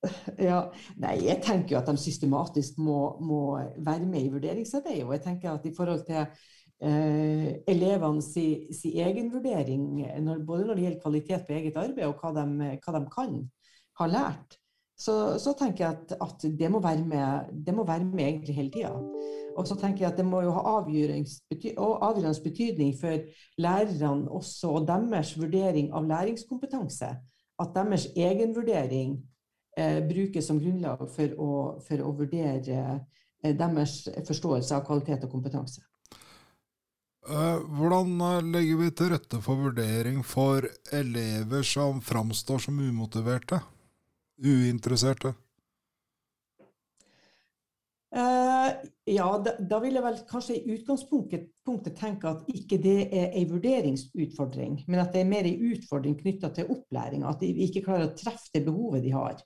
Ja, 0.50 0.60
nei, 1.00 1.16
Jeg 1.26 1.40
tenker 1.44 1.74
jo 1.74 1.80
at 1.80 1.90
de 1.90 2.00
systematisk 2.00 2.78
må, 2.80 3.16
må 3.24 3.42
være 3.78 4.06
med 4.06 4.24
i 4.24 4.32
vurderingsarbeidet. 4.32 5.06
Og 5.06 5.14
jeg 5.16 5.24
tenker 5.26 5.52
at 5.52 5.66
i 5.66 5.74
forhold 5.76 6.04
til 6.06 6.24
eh, 6.82 7.60
elevene 7.68 8.22
si, 8.24 8.46
si 8.74 8.94
egen 9.02 9.30
vurdering, 9.32 10.02
når, 10.24 10.44
både 10.46 10.66
når 10.66 10.78
det 10.78 10.86
gjelder 10.86 11.02
kvalitet 11.04 11.46
på 11.46 11.58
eget 11.58 11.78
arbeid 11.80 12.08
og 12.08 12.22
hva 12.22 12.32
de, 12.40 12.72
hva 12.80 12.96
de 12.96 13.04
kan 13.12 13.38
ha 14.00 14.08
lært, 14.08 14.60
så, 15.00 15.38
så, 15.40 15.54
tenker 15.56 15.84
jeg 15.84 15.96
at, 15.96 16.12
at 16.20 16.58
det, 16.58 16.68
må 16.70 16.80
være 16.84 17.04
med, 17.08 17.52
det 17.66 17.74
må 17.74 17.86
være 17.88 18.04
med 18.04 18.24
egentlig 18.24 18.54
hele 18.54 18.70
tida. 18.70 18.92
Og 19.56 19.66
så 19.66 19.74
tenker 19.80 20.04
jeg 20.04 20.12
at 20.12 20.18
det 20.20 20.26
må 20.28 20.42
jo 20.44 20.52
ha 20.52 20.76
avgjørende 20.76 22.34
betydning 22.44 22.92
for 23.00 23.16
lærerne 23.58 24.28
også, 24.28 24.68
og 24.68 24.86
deres 24.88 25.32
vurdering 25.40 25.92
av 25.92 26.04
læringskompetanse. 26.08 27.08
At 27.60 27.72
deres 27.74 28.06
egenvurdering 28.16 29.16
eh, 29.78 30.00
brukes 30.08 30.44
som 30.44 30.60
grunnlag 30.60 31.08
for 31.16 31.36
å, 31.36 31.50
for 31.88 32.04
å 32.04 32.12
vurdere 32.20 33.00
eh, 33.44 33.56
deres 33.56 34.02
forståelse 34.26 34.76
av 34.76 34.84
kvalitet 34.84 35.24
og 35.24 35.32
kompetanse. 35.32 35.80
Eh, 37.28 37.58
hvordan 37.76 38.14
eh, 38.24 38.46
legger 38.48 38.78
vi 38.80 38.88
til 38.96 39.10
rette 39.12 39.42
for 39.44 39.60
vurdering 39.60 40.22
for 40.24 40.64
elever 40.96 41.66
som 41.66 42.00
framstår 42.00 42.62
som 42.64 42.80
umotiverte? 42.80 43.60
Uinteresserte? 44.40 45.34
Uh, 48.10 48.72
ja, 49.06 49.26
da, 49.38 49.52
da, 49.60 49.78
vil 49.84 49.94
jeg 49.94 50.02
vel 50.02 50.16
kanskje 50.26 50.56
i 50.56 50.72
utgangspunktet 50.74 51.92
tenke 51.94 52.32
at 52.32 52.48
ikke 52.50 52.80
det 52.82 52.96
er 53.06 53.36
en 53.38 53.52
vurderingsutfordring, 53.52 54.80
men 54.88 54.98
at 54.98 55.12
det 55.14 55.20
er 55.20 55.28
mer 55.30 55.46
en 55.46 55.62
utfordring 55.68 56.16
knytta 56.18 56.50
til 56.56 56.72
opplæring. 56.74 57.22
At 57.28 57.44
de 57.44 57.52
ikke 57.68 57.84
klarer 57.84 58.08
å 58.08 58.16
treffe 58.16 58.50
det 58.56 58.64
behovet 58.66 59.04
de 59.04 59.12
har. 59.14 59.44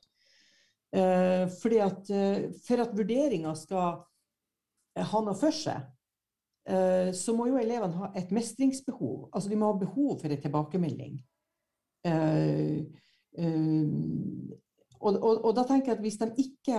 Uh, 0.95 1.51
at 1.51 2.15
uh, 2.15 2.47
For 2.65 2.87
at 2.87 2.95
vurderinga 2.97 3.53
skal 3.59 4.05
ha 5.11 5.25
noe 5.27 5.35
for 5.37 5.53
seg, 5.53 5.83
så 6.65 7.35
må 7.37 7.51
jo 7.51 7.59
elevene 7.61 7.99
ha 8.01 8.07
et 8.17 8.31
mestringsbehov. 8.33 9.29
Altså 9.35 9.51
de 9.51 9.57
må 9.61 9.69
ha 9.69 9.79
behov 9.79 10.15
for 10.23 10.33
en 10.33 10.41
tilbakemelding. 10.41 11.19
Eh, 12.05 12.79
eh, 13.39 13.89
og, 15.01 15.17
og, 15.17 15.45
og, 15.45 15.51
da 15.57 15.65
tenker 15.69 15.93
jeg 15.93 15.99
at 15.99 16.05
hvis 16.05 16.21
de 16.21 16.31
ikke 16.41 16.79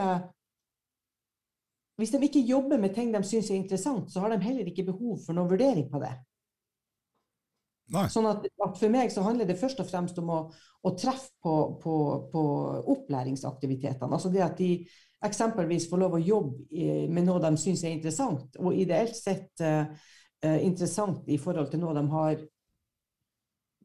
hvis 1.95 2.11
de 2.11 2.19
ikke 2.27 2.43
jobber 2.43 2.79
med 2.81 2.93
ting 2.95 3.13
de 3.13 3.21
syns 3.23 3.49
er 3.49 3.59
interessant, 3.59 4.11
så 4.11 4.19
har 4.19 4.33
de 4.33 4.43
heller 4.43 4.67
ikke 4.67 4.87
behov 4.89 5.19
for 5.25 5.37
noen 5.37 5.49
vurdering 5.49 5.87
på 5.91 6.01
det. 6.03 6.11
Nei. 7.93 8.07
Sånn 8.09 8.25
at, 8.27 8.47
at, 8.49 8.77
For 8.79 8.91
meg 8.91 9.13
så 9.13 9.23
handler 9.23 9.47
det 9.47 9.59
først 9.61 9.79
og 9.79 9.87
fremst 9.87 10.17
om 10.19 10.31
å, 10.33 10.39
å 10.83 10.91
treffe 10.97 11.31
på, 11.45 11.53
på, 11.81 11.95
på 12.33 12.43
opplæringsaktivitetene. 12.95 14.09
Altså 14.17 14.31
det 14.33 14.43
at 14.43 14.57
de 14.57 14.71
eksempelvis 15.27 15.87
få 15.89 15.99
lov 16.01 16.17
å 16.17 16.23
jobbe 16.23 17.07
med 17.11 17.27
noe 17.27 17.41
de 17.43 17.53
syns 17.59 17.83
er 17.85 17.95
interessant, 17.95 18.59
og 18.61 18.75
ideelt 18.75 19.15
sett 19.17 19.63
uh, 19.63 19.85
interessant 20.43 21.27
i 21.31 21.39
forhold 21.41 21.71
til 21.71 21.81
noe 21.81 21.95
de 21.97 22.03
har, 22.11 22.39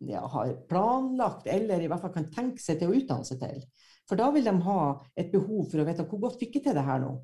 ja, 0.09 0.25
har, 0.35 0.55
planlagt, 0.69 1.49
eller 1.51 1.83
i 1.83 1.91
hvert 1.91 2.05
fall 2.05 2.15
kan 2.15 2.31
tenke 2.33 2.63
seg 2.63 2.81
til 2.81 2.91
å 2.91 2.99
utdanne 3.01 3.29
seg 3.29 3.41
til. 3.43 3.63
For 4.09 4.19
da 4.19 4.31
vil 4.35 4.47
de 4.47 4.57
ha 4.67 4.81
et 5.19 5.31
behov 5.33 5.69
for 5.71 5.83
å 5.83 5.87
vite 5.87 6.07
hvor 6.11 6.25
godt 6.27 6.41
fikk 6.41 6.59
jeg 6.59 6.67
til 6.67 6.77
det 6.77 6.87
her 6.87 7.03
nå. 7.03 7.15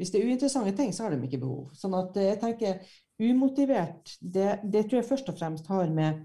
Hvis 0.00 0.10
det 0.10 0.18
er 0.18 0.30
uinteressante 0.32 0.72
ting, 0.74 0.90
så 0.90 1.04
har 1.04 1.14
de 1.14 1.28
ikke 1.28 1.42
behov. 1.44 1.70
Sånn 1.78 1.94
at 1.94 2.16
jeg 2.18 2.40
tenker 2.42 2.80
umotivert, 3.22 4.16
det, 4.18 4.62
det 4.64 4.86
tror 4.88 4.98
jeg 4.98 5.08
først 5.08 5.28
og 5.30 5.38
fremst 5.38 5.68
har 5.70 5.92
med, 5.94 6.24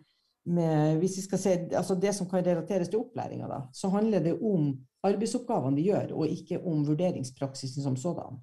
med 0.50 0.98
hvis 1.02 1.20
vi 1.20 1.26
skal 1.28 1.42
se, 1.44 1.56
altså 1.78 1.98
Det 2.00 2.14
som 2.16 2.30
kan 2.30 2.46
relateres 2.46 2.90
til 2.90 3.04
opplæringa, 3.04 3.62
så 3.76 3.92
handler 3.94 4.24
det 4.24 4.38
om 4.40 4.72
arbeidsoppgavene 5.08 5.80
de 5.80 5.88
gjør, 5.90 6.14
og 6.18 6.32
ikke 6.32 6.60
om 6.62 6.84
vurderingspraksisen 6.88 7.86
som 7.86 7.98
sådan. 8.00 8.40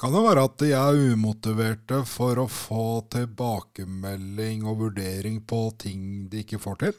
Kan 0.00 0.12
det 0.14 0.24
være 0.24 0.44
at 0.48 0.56
de 0.58 0.72
er 0.74 1.00
umotiverte 1.14 2.00
for 2.10 2.40
å 2.42 2.48
få 2.50 2.86
tilbakemelding 3.14 4.64
og 4.66 4.80
vurdering 4.82 5.38
på 5.46 5.68
ting 5.78 6.26
de 6.30 6.42
ikke 6.42 6.58
får 6.62 6.80
til? 6.82 6.98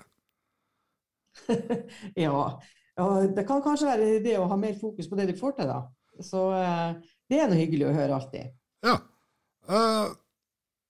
ja. 2.26 2.38
Det 3.36 3.44
kan 3.44 3.64
kanskje 3.64 3.90
være 3.90 4.22
det 4.24 4.38
å 4.40 4.48
ha 4.48 4.58
mer 4.60 4.78
fokus 4.80 5.10
på 5.12 5.20
det 5.20 5.28
de 5.34 5.36
får 5.36 5.58
til, 5.58 5.74
da. 5.74 5.82
Så 6.24 6.46
uh, 6.56 6.96
det 7.28 7.42
er 7.42 7.50
noe 7.52 7.60
hyggelig 7.60 7.90
å 7.90 7.96
høre 7.98 8.16
alltid. 8.16 8.54
Ja. 8.86 8.96
Uh, 9.68 10.16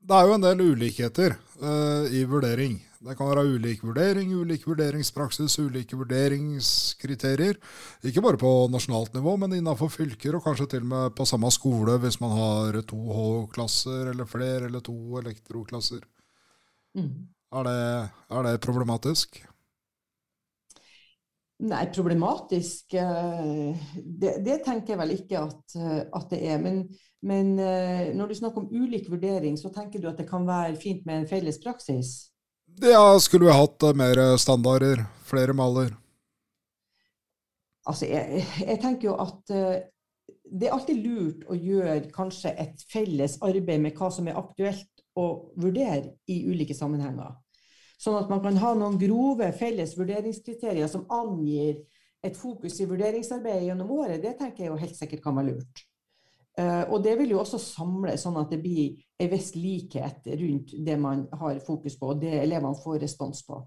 det 0.05 0.17
er 0.17 0.27
jo 0.27 0.35
en 0.35 0.43
del 0.43 0.61
ulikheter 0.61 1.37
uh, 1.61 2.05
i 2.13 2.25
vurdering. 2.29 2.77
Det 3.05 3.13
kan 3.17 3.29
være 3.29 3.45
ulik 3.53 3.83
vurdering, 3.85 4.31
ulik 4.33 4.63
vurderingspraksis, 4.65 5.59
ulike 5.61 5.97
vurderingskriterier. 5.97 7.59
Ikke 8.05 8.23
bare 8.25 8.39
på 8.41 8.51
nasjonalt 8.73 9.13
nivå, 9.13 9.35
men 9.41 9.53
innenfor 9.53 9.91
fylker, 9.93 10.37
og 10.37 10.45
kanskje 10.45 10.67
til 10.73 10.85
og 10.87 10.91
med 10.93 11.15
på 11.17 11.27
samme 11.29 11.51
skole 11.53 11.99
hvis 12.01 12.17
man 12.21 12.33
har 12.33 12.79
to 12.89 13.01
H-klasser 13.17 14.09
eller 14.13 14.29
flere, 14.29 14.69
eller 14.69 14.81
to 14.85 14.95
elektroklasser. 15.21 16.01
Mm. 16.97 17.11
Er, 17.53 17.67
det, 17.69 17.81
er 18.33 18.47
det 18.49 18.55
problematisk? 18.65 19.37
Nei, 21.65 21.85
problematisk 21.95 22.97
eh, 22.99 23.85
det, 23.95 24.33
det, 24.43 24.57
tenker 24.65 24.91
jeg 24.91 24.99
vel 24.99 25.13
ikke 25.13 25.43
at, 25.45 25.75
eh, 25.79 26.01
at 26.03 26.25
det 26.33 26.41
er. 26.49 26.57
Men, 26.59 26.81
men, 27.25 27.55
eh, 27.59 28.13
når 28.15 28.31
du 28.31 28.37
snakker 28.39 28.63
om 28.63 28.71
ulik 28.71 29.09
vurdering, 29.11 29.57
så 29.57 29.71
tenker 29.73 30.01
du 30.01 30.07
at 30.11 30.21
det 30.21 30.27
kan 30.29 30.45
være 30.47 30.77
fint 30.79 31.05
med 31.05 31.23
en 31.23 31.29
felles 31.29 31.57
praksis? 31.63 32.15
Ja, 32.81 33.17
skulle 33.23 33.49
vi 33.49 33.55
hatt 33.55 33.83
mer 33.97 34.21
standarder, 34.41 35.05
flere 35.25 35.55
maler? 35.57 35.93
Altså, 37.85 38.07
jeg, 38.09 38.45
jeg 38.61 38.81
tenker 38.81 39.11
jo 39.11 39.17
at 39.21 39.53
det 40.45 40.67
er 40.67 40.75
alltid 40.75 41.01
lurt 41.05 41.45
å 41.49 41.57
gjøre 41.57 42.11
kanskje 42.13 42.51
et 42.61 42.83
felles 42.91 43.37
arbeid 43.45 43.81
med 43.81 43.97
hva 43.97 44.11
som 44.13 44.27
er 44.29 44.37
aktuelt 44.39 45.03
å 45.17 45.25
vurdere 45.61 46.15
i 46.31 46.41
ulike 46.49 46.75
sammenhenger. 46.77 47.33
Sånn 48.01 48.17
at 48.19 48.29
man 48.29 48.43
kan 48.43 48.57
ha 48.59 48.73
noen 48.77 48.97
grove 48.99 49.47
felles 49.55 49.95
vurderingskriterier 49.97 50.89
som 50.91 51.05
angir 51.13 51.79
et 52.25 52.37
fokus 52.37 52.77
i 52.81 52.87
vurderingsarbeidet 52.89 53.69
gjennom 53.69 53.91
året, 53.95 54.21
det 54.23 54.35
tenker 54.39 54.65
jeg 54.65 54.73
jo 54.73 54.79
helt 54.81 54.97
sikkert 54.97 55.23
kan 55.23 55.37
være 55.37 55.53
lurt. 55.53 55.85
Uh, 56.55 56.87
og 56.87 57.01
det 57.03 57.17
vil 57.19 57.33
jo 57.33 57.41
også 57.41 57.59
samle, 57.59 58.13
sånn 58.15 58.37
at 58.39 58.53
det 58.53 58.61
blir 58.63 58.95
en 59.19 59.31
viss 59.33 59.49
likhet 59.59 60.23
rundt 60.39 60.71
det 60.87 60.95
man 61.01 61.25
har 61.35 61.59
fokus 61.65 61.97
på, 61.99 62.13
og 62.13 62.21
det 62.21 62.31
elevene 62.45 62.79
får 62.79 63.01
respons 63.03 63.41
på. 63.47 63.59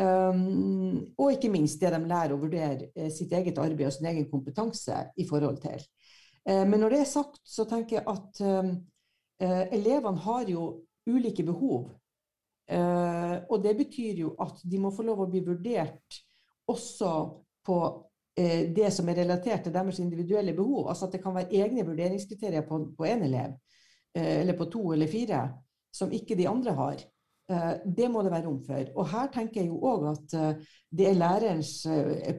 Um, 0.00 1.00
og 1.18 1.32
ikke 1.34 1.50
minst 1.50 1.80
det 1.80 1.90
de 1.94 2.00
lærer 2.04 2.34
å 2.36 2.40
vurdere 2.42 2.90
uh, 2.92 3.08
sitt 3.12 3.32
eget 3.36 3.58
arbeid 3.58 3.88
og 3.88 3.96
sin 3.96 4.10
egen 4.12 4.28
kompetanse 4.28 5.00
i 5.16 5.26
forhold 5.28 5.62
til. 5.64 5.80
Men 6.50 6.80
når 6.80 6.94
det 6.94 6.98
er 7.02 7.08
sagt, 7.10 7.42
så 7.44 7.66
tenker 7.68 7.98
jeg 7.98 8.04
at 8.08 8.38
elevene 9.76 10.22
har 10.24 10.48
jo 10.48 10.62
ulike 11.04 11.44
behov. 11.44 11.90
Og 12.72 13.56
det 13.60 13.74
betyr 13.76 14.22
jo 14.22 14.30
at 14.40 14.62
de 14.64 14.80
må 14.80 14.88
få 14.96 15.04
lov 15.04 15.20
å 15.20 15.28
bli 15.30 15.42
vurdert 15.44 16.16
også 16.72 17.12
på 17.68 17.76
det 18.76 18.90
som 18.94 19.08
er 19.08 19.20
relatert 19.22 19.64
til 19.66 19.74
deres 19.74 20.00
individuelle 20.02 20.54
behov. 20.56 20.88
Altså 20.92 21.06
at 21.06 21.16
det 21.16 21.22
kan 21.22 21.34
være 21.36 21.52
egne 21.62 21.86
vurderingskriterier 21.86 22.66
på 22.68 23.08
én 23.08 23.24
elev, 23.26 23.56
uh, 24.18 24.34
eller 24.40 24.58
på 24.58 24.68
to 24.72 24.92
eller 24.92 25.10
fire, 25.10 25.42
som 25.92 26.12
ikke 26.12 26.38
de 26.38 26.48
andre 26.48 26.76
har. 26.78 27.02
Det 27.82 28.06
må 28.06 28.20
det 28.22 28.30
være 28.30 28.46
rom 28.46 28.60
for. 28.62 28.90
Og 28.94 29.08
her 29.10 29.30
tenker 29.34 29.64
jeg 29.64 29.72
jo 29.72 29.80
òg 29.82 30.04
at 30.06 30.34
det 30.94 31.08
er 31.08 31.16
lærerens 31.18 31.72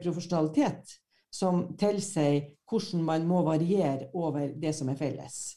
profesjonalitet 0.00 0.94
som 1.32 1.66
tilsier 1.80 2.46
hvordan 2.68 3.04
man 3.04 3.26
må 3.28 3.42
variere 3.44 4.08
over 4.14 4.52
det 4.56 4.72
som 4.76 4.88
er 4.88 4.96
felles. 4.96 5.54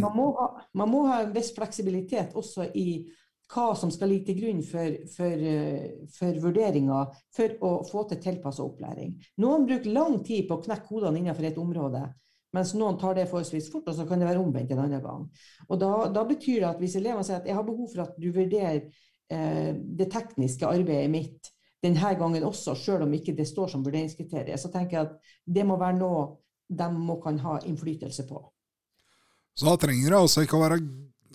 Man 0.00 0.16
må, 0.16 0.28
ha, 0.36 0.48
man 0.76 0.90
må 0.92 1.06
ha 1.08 1.22
en 1.22 1.34
viss 1.34 1.52
fleksibilitet 1.56 2.36
også 2.36 2.68
i 2.74 3.04
hva 3.52 3.72
som 3.76 3.90
skal 3.92 4.10
ligge 4.12 4.30
til 4.30 4.40
grunn 4.40 4.62
for, 4.64 4.96
for, 5.12 5.44
eh, 5.52 6.08
for 6.14 6.40
vurderinga 6.42 7.04
for 7.36 7.54
å 7.64 7.72
få 7.88 8.06
til 8.10 8.20
tilpassa 8.24 8.64
opplæring. 8.64 9.14
Noen 9.44 9.66
bruker 9.68 9.92
lang 9.92 10.18
tid 10.26 10.48
på 10.48 10.58
å 10.58 10.64
knekke 10.64 10.88
hodene 10.92 11.20
innenfor 11.20 11.48
et 11.48 11.60
område, 11.60 12.02
mens 12.56 12.74
noen 12.76 12.98
tar 13.00 13.16
det 13.16 13.28
forholdsvis 13.30 13.70
fort, 13.72 13.88
og 13.88 13.96
så 13.96 14.06
kan 14.08 14.20
det 14.20 14.28
være 14.28 14.42
omvendt 14.42 14.72
en 14.74 14.84
annen 14.84 15.04
gang. 15.04 15.24
Og 15.68 15.80
da, 15.80 15.92
da 16.12 16.24
betyr 16.28 16.60
det 16.60 16.70
at 16.70 16.82
hvis 16.82 16.98
elevene 17.00 17.24
sier 17.28 17.40
at 17.40 17.48
jeg 17.48 17.56
har 17.56 17.66
behov 17.66 17.88
for 17.92 18.04
at 18.06 18.16
du 18.20 18.28
vurderer 18.32 18.84
eh, 19.32 19.72
det 19.72 20.10
tekniske 20.12 20.68
arbeidet 20.68 21.12
mitt 21.12 21.52
denne 21.82 22.12
gangen 22.14 22.44
også, 22.46 22.76
selv 22.78 23.08
om 23.08 23.14
ikke 23.16 23.34
det 23.34 23.48
står 23.48 23.72
som 23.72 23.84
vurderingskriterium, 23.84 24.60
så 24.60 24.70
tenker 24.70 24.96
jeg 24.96 25.08
at 25.08 25.32
det 25.56 25.64
må 25.66 25.80
være 25.80 25.98
noe 25.98 26.26
de 26.72 26.88
må 26.94 27.18
kan 27.20 27.40
ha 27.42 27.56
innflytelse 27.66 28.24
på. 28.28 28.38
Så 29.58 29.66
da 29.66 29.74
trenger 29.76 30.14
det 30.14 30.20
altså 30.20 30.44
ikke 30.44 30.56
å 30.56 30.62
være 30.62 30.78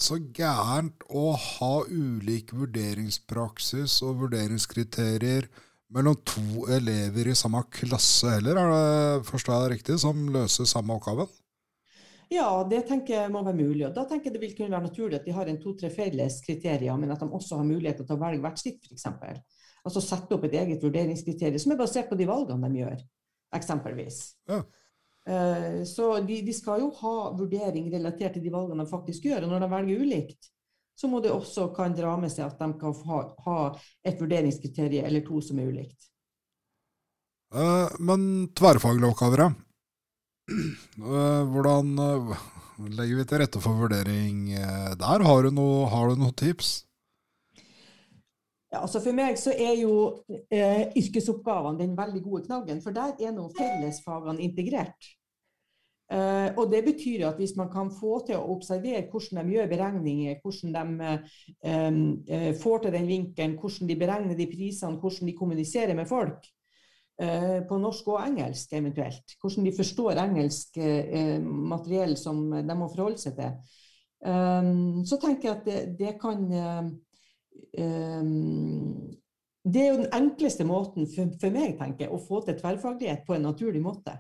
så 0.03 0.19
gærent 0.35 1.05
å 1.09 1.31
ha 1.35 1.71
ulik 1.87 2.53
vurderingspraksis 2.55 3.99
og 4.05 4.23
vurderingskriterier 4.23 5.49
mellom 5.93 6.17
to 6.27 6.67
elever 6.73 7.31
i 7.31 7.35
samme 7.37 7.61
klasse 7.71 8.37
heller, 8.37 8.59
er 8.59 8.71
det, 8.73 9.27
forstår 9.29 9.53
jeg 9.53 9.63
det 9.63 9.75
riktig, 9.75 9.99
som 10.03 10.25
løser 10.33 10.67
samme 10.67 10.97
oppgaven? 10.97 11.29
Ja, 12.31 12.49
det 12.67 12.81
tenker 12.89 13.21
jeg 13.21 13.31
må 13.31 13.39
være 13.45 13.55
mulig. 13.55 13.85
og 13.87 13.93
Da 13.95 14.03
tenker 14.07 14.27
jeg 14.27 14.35
det 14.35 14.41
vil 14.41 14.55
kunne 14.57 14.75
være 14.75 14.89
naturlig 14.89 15.21
at 15.21 15.27
de 15.27 15.35
har 15.35 15.47
en 15.47 15.59
to-tre 15.61 15.91
felles 15.93 16.41
kriterier, 16.43 16.97
men 16.99 17.13
at 17.13 17.23
de 17.23 17.29
også 17.31 17.61
har 17.61 17.69
mulighet 17.69 18.01
til 18.03 18.17
å 18.17 18.19
velge 18.19 18.43
hvert 18.43 18.59
sitt, 18.59 18.83
f.eks. 18.83 19.07
Altså 19.87 20.03
sette 20.03 20.35
opp 20.35 20.43
et 20.43 20.57
eget 20.59 20.83
vurderingskriterium 20.83 21.63
som 21.63 21.71
er 21.71 21.79
basert 21.79 22.09
på 22.09 22.17
de 22.19 22.27
valgene 22.27 22.71
de 22.73 22.81
gjør, 22.81 23.05
eksempelvis. 23.55 24.19
Ja. 24.51 24.59
Eh, 25.27 25.83
så 25.83 26.19
de, 26.19 26.41
de, 26.41 26.53
skal 26.55 26.79
jo 26.85 26.91
ha 27.01 27.15
vurdering 27.35 27.89
relatert 27.91 28.37
til 28.37 28.45
de 28.45 28.53
valgene 28.53 28.85
de 28.85 28.91
faktisk 28.91 29.27
gjør. 29.27 29.43
Og 29.43 29.51
når 29.51 29.65
de 29.65 29.71
velger 29.73 30.03
ulikt, 30.05 30.51
så 30.97 31.09
må 31.11 31.19
det 31.21 31.33
også 31.33 31.67
kan 31.75 31.95
dra 31.95 32.15
med 32.19 32.31
seg 32.33 32.47
at 32.47 32.61
de 32.61 32.69
kan 32.79 32.95
ha, 33.09 33.21
ha 33.45 33.57
et 34.07 34.21
vurderingskriterium 34.21 35.05
eller 35.05 35.25
to 35.25 35.41
som 35.43 35.59
er 35.59 35.69
ulikt. 35.69 36.09
Uh, 37.53 37.87
men 38.03 38.21
tverrfaglige 38.57 39.13
oppgaver, 39.13 39.45
uh, 39.47 41.43
hvordan 41.53 41.93
legger 42.97 43.21
vi 43.21 43.27
til 43.27 43.41
rette 43.43 43.61
for 43.63 43.79
vurdering 43.83 44.49
der? 44.99 45.23
Har 45.27 45.45
du 45.45 45.53
noen 45.53 46.19
noe 46.19 46.35
tips? 46.39 46.87
Ja, 48.67 48.81
altså 48.83 48.99
For 48.99 49.15
meg 49.15 49.37
så 49.39 49.53
er 49.55 49.77
jo 49.79 49.93
eh, 50.51 50.89
yrkesoppgavene 50.99 51.79
den 51.79 51.95
veldig 51.97 52.21
gode 52.25 52.43
knaggen, 52.49 52.81
for 52.83 52.95
der 52.95 53.15
er 53.23 53.31
nå 53.35 53.47
fellesfagene 53.55 54.43
integrert. 54.43 55.07
Uh, 56.07 56.55
og 56.55 56.71
Det 56.71 56.85
betyr 56.85 57.25
at 57.27 57.35
hvis 57.35 57.57
man 57.59 57.67
kan 57.67 57.89
få 57.91 58.21
til 58.23 58.37
å 58.39 58.53
observere 58.53 59.09
hvordan 59.11 59.41
de 59.43 59.55
gjør 59.57 59.65
beregninger, 59.67 60.37
hvordan 60.39 60.75
de 60.75 61.07
um, 61.67 61.97
uh, 62.31 62.51
får 62.61 62.77
til 62.83 62.93
den 62.95 63.07
vinkelen, 63.09 63.57
hvordan 63.59 63.89
de 63.89 63.97
beregner 63.99 64.37
de 64.39 64.45
prisene, 64.47 64.95
hvordan 65.01 65.27
de 65.27 65.33
kommuniserer 65.35 65.97
med 65.99 66.07
folk, 66.07 66.47
uh, 67.19 67.59
på 67.67 67.79
norsk 67.83 68.07
og 68.13 68.21
engelsk 68.23 68.71
eventuelt, 68.79 69.35
hvordan 69.41 69.67
de 69.67 69.73
forstår 69.75 70.21
engelsk 70.23 70.79
materiell 71.43 72.15
som 72.17 72.39
de 72.55 72.77
må 72.79 72.87
forholde 72.93 73.19
seg 73.25 73.35
til, 73.41 73.75
um, 74.23 75.03
så 75.03 75.19
tenker 75.19 75.49
jeg 75.49 75.57
at 75.57 75.67
det, 75.67 75.81
det 75.99 76.13
kan 76.21 76.47
um, 76.55 76.93
Det 79.67 79.83
er 79.83 79.91
jo 79.91 79.99
den 80.05 80.15
enkleste 80.15 80.63
måten 80.63 81.03
for, 81.11 81.35
for 81.41 81.51
meg 81.51 81.75
tenker 81.75 82.05
jeg, 82.05 82.15
å 82.15 82.23
få 82.29 82.39
til 82.47 82.55
tverrfaglighet 82.61 83.27
på 83.27 83.35
en 83.35 83.47
naturlig 83.49 83.83
måte. 83.83 84.15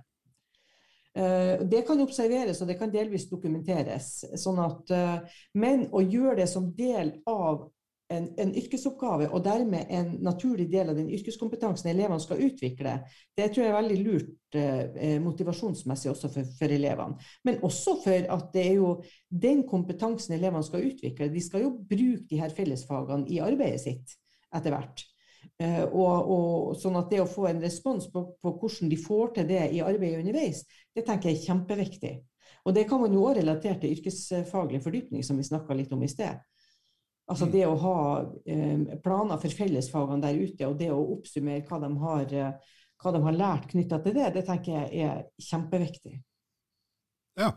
Eh, 1.17 1.65
det 1.65 1.81
kan 1.87 2.01
observeres 2.03 2.59
og 2.61 2.69
det 2.69 2.77
kan 2.77 2.91
delvis 2.93 3.25
dokumenteres. 3.31 4.11
Sånn 4.37 4.59
at, 4.61 4.93
eh, 4.93 5.41
men 5.57 5.87
å 5.89 6.03
gjøre 6.03 6.43
det 6.43 6.51
som 6.51 6.69
del 6.77 7.15
av 7.25 7.65
en, 8.13 8.27
en, 8.39 8.51
yrkesoppgave, 8.55 9.25
og 9.33 9.41
dermed 9.43 9.89
en 9.91 10.13
naturlig 10.23 10.69
del 10.71 10.91
av 10.91 10.99
den 10.99 11.09
yrkeskompetansen 11.11 11.89
elevene 11.91 12.21
skal 12.23 12.43
utvikle, 12.45 12.93
det 13.35 13.49
tror 13.49 13.65
jeg 13.65 13.71
er 13.73 13.79
veldig 13.79 13.97
lurt 14.05 14.59
eh, 14.61 15.17
motivasjonsmessig 15.25 16.13
også 16.13 16.31
for, 16.35 16.53
for, 16.59 16.77
elevene. 16.77 17.17
Men 17.43 17.59
også 17.67 17.97
for 18.05 18.31
at 18.37 18.47
det 18.53 18.67
er 18.69 18.77
jo 18.77 18.93
den 19.27 19.65
kompetansen 19.67 20.37
elevene 20.37 20.63
skal 20.69 20.85
utvikle. 20.87 21.33
De 21.33 21.43
skal 21.43 21.65
jo 21.65 21.75
bruke 21.81 22.29
de 22.29 22.39
her 22.45 22.53
fellesfagene 22.55 23.27
i 23.33 23.41
arbeidet 23.43 23.83
sitt 23.89 24.17
etter 24.55 24.71
hvert. 24.75 25.03
Eh, 25.57 25.83
og, 25.85 26.29
og, 26.29 26.73
sånn 26.77 26.99
at 26.99 27.09
det 27.09 27.23
å 27.23 27.29
få 27.29 27.47
en 27.49 27.61
respons 27.63 28.09
på, 28.13 28.23
på, 28.41 28.53
hvordan 28.61 28.91
de 28.91 28.99
får 29.01 29.31
til 29.37 29.47
det 29.49 29.63
i 29.73 29.81
arbeidet 29.81 30.21
underveis, 30.21 30.61
det 30.93 31.05
tenker 31.07 31.31
jeg 31.31 31.39
er 31.39 31.47
kjempeviktig. 31.47 32.13
Og 32.67 32.75
det 32.75 32.85
kan 32.89 33.01
man 33.01 33.15
jo 33.15 33.23
også 33.25 33.39
relatere 33.39 33.79
til 33.81 33.95
yrkesfaglig 33.95 34.83
fordypning, 34.83 35.23
som 35.25 35.39
vi 35.39 35.47
snakka 35.47 35.77
litt 35.77 35.93
om 35.95 36.03
i 36.05 36.11
sted. 36.11 36.37
Altså 37.27 37.47
mm. 37.47 37.51
det 37.55 37.63
å 37.67 37.77
ha 37.81 37.99
eh, 38.47 38.97
planer 39.03 39.41
for 39.41 39.59
fellesfagene 39.61 40.23
der 40.23 40.41
ute, 40.41 40.67
og 40.67 40.77
det 40.79 40.91
å 40.93 40.99
oppsummere 41.17 41.65
hva 41.67 41.81
de 41.83 41.91
har, 42.03 42.35
eh, 42.43 42.75
hva 43.01 43.13
de 43.15 43.23
har 43.25 43.39
lært 43.41 43.71
knytta 43.71 44.01
til 44.03 44.19
det, 44.19 44.29
det 44.37 44.45
tenker 44.47 44.77
jeg 44.77 45.07
er 45.07 45.25
kjempeviktig. 45.49 46.19
Ja, 47.37 47.51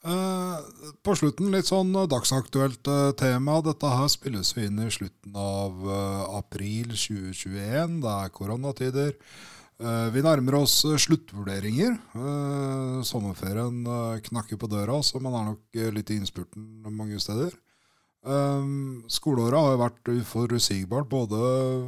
på 0.00 1.14
slutten, 1.18 1.50
litt 1.52 1.68
sånn 1.68 1.92
dagsaktuelt 2.08 2.88
uh, 2.88 3.10
tema. 3.20 3.58
Dette 3.64 3.90
her 3.92 4.08
spilles 4.08 4.54
vi 4.56 4.64
inn 4.68 4.80
i 4.80 4.90
slutten 4.92 5.36
av 5.36 5.84
april 6.38 6.94
2021. 6.94 8.00
Det 8.04 8.14
er 8.14 8.32
koronatider. 8.32 9.16
vi 10.12 10.22
nærmer 10.24 10.58
oss 10.58 10.82
sluttvurderinger. 11.04 11.94
sommerferien 13.04 13.84
knakker 14.24 14.56
på 14.60 14.68
døra, 14.68 15.02
så 15.02 15.20
man 15.20 15.36
er 15.36 15.48
nok 15.52 15.80
litt 15.96 16.10
i 16.10 16.18
innspurten 16.20 16.66
mange 16.84 17.20
steder. 17.20 17.52
Skoleåret 19.08 19.56
har 19.60 19.72
jo 19.72 19.80
vært 19.84 20.12
uforutsigbart. 20.16 21.08
Både 21.08 21.40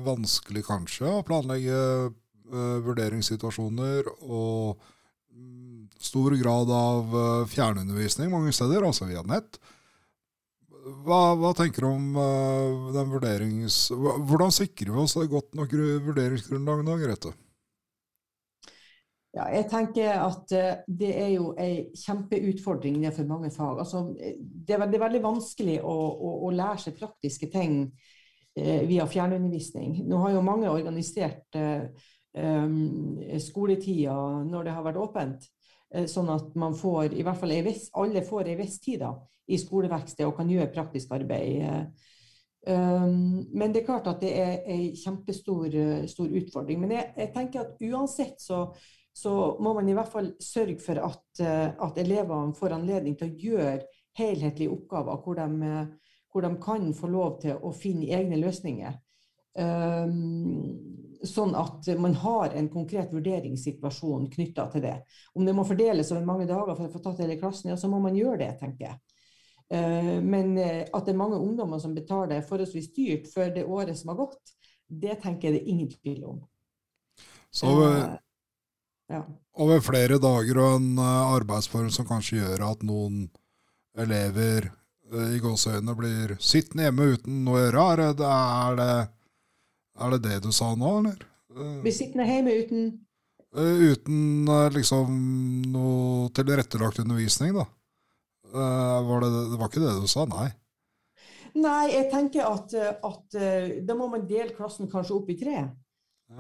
vanskelig 0.05 0.64
kanskje 0.68 1.09
å 1.09 1.25
planlegge 1.25 2.12
vurderingssituasjoner 2.53 4.09
og 4.22 4.81
stor 6.03 6.35
grad 6.37 6.71
av 6.71 7.14
uh, 7.14 7.47
fjernundervisning 7.51 8.33
mange 8.33 8.53
steder, 8.55 8.85
altså 8.85 9.07
via 9.11 9.23
nett. 9.27 9.61
Hva, 11.07 11.37
hva 11.38 11.53
tenker 11.55 11.85
du 11.85 11.88
om 11.92 12.18
uh, 12.18 12.90
den 12.95 13.12
vurderings... 13.12 13.85
Hvordan 13.92 14.51
sikrer 14.55 14.90
vi 14.90 15.05
oss 15.05 15.14
et 15.21 15.31
godt 15.31 15.55
nok 15.59 15.75
vurderingsgrunnlag 16.09 16.83
nå, 16.87 16.99
Grete? 17.05 17.35
Ja, 19.33 19.47
jeg 19.49 19.68
tenker 19.71 20.11
at 20.27 20.53
uh, 20.53 20.73
det 20.90 21.12
er 21.16 21.31
jo 21.37 21.53
en 21.57 21.92
kjempeutfordring 21.97 23.07
for 23.14 23.31
mange 23.31 23.53
fag. 23.55 23.79
Altså, 23.85 24.09
det, 24.18 24.75
er, 24.75 24.83
veldig 24.90 25.23
vanskelig 25.25 25.79
å, 25.81 25.95
å, 26.12 26.33
å 26.49 26.51
lære 26.53 26.83
seg 26.83 26.99
praktiske 26.99 27.49
ting 27.53 27.85
eh, 28.59 28.83
via 28.88 29.07
fjernundervisning. 29.09 30.03
Nå 30.09 30.21
har 30.25 30.35
jo 30.35 30.45
mange 30.45 30.68
organisert 30.68 31.57
um, 31.57 31.88
skoletida 32.33 34.14
når 34.49 34.64
det 34.64 34.73
har 34.73 34.87
vært 34.87 35.01
åpent, 35.03 35.42
sånn 36.09 36.31
at 36.33 36.55
man 36.57 36.73
får 36.73 37.12
i 37.12 37.25
hvert 37.27 37.37
fall 37.37 37.53
viss, 37.66 37.90
alle 38.01 38.23
får 38.25 38.49
ei 38.49 38.55
viss 38.57 38.79
tid 38.81 39.05
i 39.53 39.59
skoleverkstedet 39.61 40.31
og 40.31 40.38
kan 40.38 40.49
gjøre 40.49 40.71
praktisk 40.73 41.12
arbeid. 41.12 41.90
Um, 42.64 43.42
men 43.53 43.75
det 43.75 43.83
er 43.83 43.88
klart 43.90 44.09
at 44.09 44.23
det 44.23 44.31
er 44.38 44.64
en 44.73 44.97
kjempestor 44.97 45.77
stor 46.09 46.33
utfordring. 46.40 46.81
Men 46.81 46.97
jeg, 46.97 47.12
jeg 47.18 47.33
tenker 47.35 47.66
at 47.66 47.85
uansett 47.85 48.40
så 48.40 48.62
så 49.12 49.57
må 49.61 49.75
man 49.77 49.88
i 49.88 49.97
hvert 49.97 50.12
fall 50.12 50.31
sørge 50.40 50.79
for 50.81 51.01
at, 51.05 51.25
eh, 51.40 51.68
at 51.68 51.99
elevene 52.01 52.57
får 52.57 52.79
anledning 52.79 53.18
til 53.18 53.29
å 53.29 53.40
gjøre 53.47 53.79
helhetlige 54.18 54.73
oppgaver 54.73 55.21
hvor 55.25 55.37
de, 55.37 55.73
hvor 56.33 56.47
de 56.47 56.53
kan 56.62 56.88
få 56.97 57.11
lov 57.12 57.40
til 57.45 57.61
å 57.61 57.73
finne 57.77 58.09
egne 58.12 58.40
løsninger. 58.40 58.99
Sånn 61.29 61.55
at 61.59 61.87
man 62.01 62.15
har 62.19 62.55
en 62.59 62.69
konkret 62.73 63.13
vurderingssituasjon 63.15 64.29
knytta 64.33 64.67
til 64.73 64.85
det. 64.85 64.97
Om 65.39 65.47
det 65.47 65.55
må 65.57 65.65
fordeles 65.67 66.11
over 66.13 66.27
mange 66.27 66.49
dager 66.51 66.75
for 66.75 66.89
å 66.89 66.93
få 66.93 67.03
tatt 67.05 67.23
hele 67.23 67.39
klassen, 67.41 67.71
ja, 67.73 67.79
så 67.79 67.91
må 67.91 68.01
man 68.03 68.17
gjøre 68.19 68.41
det, 68.45 68.51
tenker 68.63 68.89
jeg. 68.89 68.99
Uh, 69.73 70.19
men 70.21 70.57
eh, 70.61 70.83
at 70.85 71.07
det 71.07 71.15
er 71.15 71.21
mange 71.21 71.39
ungdommer 71.41 71.81
som 71.81 71.95
betaler 71.97 72.45
forholdsvis 72.45 72.91
dyrt 72.93 73.31
for 73.33 73.55
det 73.55 73.65
året 73.65 73.97
som 73.99 74.13
har 74.13 74.19
gått, 74.25 74.57
det 74.93 75.17
tenker 75.23 75.49
jeg 75.49 75.57
det 75.57 75.63
er 75.63 75.73
ingen 75.73 75.95
tvil 75.95 76.27
om. 76.29 76.43
Så 77.53 77.71
over, 77.71 77.97
ja. 79.13 79.23
over 79.61 79.81
flere 79.85 80.19
dager 80.21 80.61
og 80.61 80.77
en 80.77 81.01
arbeidsform 81.01 81.89
som 81.93 82.09
kanskje 82.09 82.43
gjør 82.43 82.67
at 82.71 82.85
noen 82.85 83.27
elever 84.01 84.71
i 85.13 85.41
gåseøynene 85.43 85.95
blir 85.97 86.37
sittende 86.41 86.87
hjemme 86.87 87.09
uten 87.17 87.43
noe 87.47 87.59
å 87.59 87.65
gjøre. 87.67 88.07
Er 88.25 88.79
det, 88.79 88.93
er 89.99 90.15
det, 90.15 90.23
det 90.25 90.41
du 90.45 90.51
sa 90.55 90.73
nå, 90.79 90.93
eller? 91.03 91.25
Blir 91.83 91.93
sittende 91.95 92.29
hjemme 92.29 92.55
uten 92.63 92.93
Uten 93.53 94.49
liksom 94.73 95.11
noe 95.69 96.31
tilrettelagt 96.33 97.03
undervisning, 97.03 97.53
da. 97.53 97.67
Var 98.53 99.25
det, 99.25 99.31
det 99.51 99.59
var 99.61 99.69
ikke 99.69 99.83
det 99.83 99.93
du 100.01 100.09
sa, 100.09 100.25
nei? 100.31 100.47
Nei, 101.61 101.91
jeg 101.93 102.07
tenker 102.09 102.49
at, 102.49 102.73
at 103.05 103.37
da 103.85 103.97
må 103.99 104.09
man 104.09 104.25
dele 104.29 104.57
klassen 104.57 104.89
kanskje 104.89 105.19
opp 105.19 105.29
i 105.29 105.37
tre. 105.37 105.67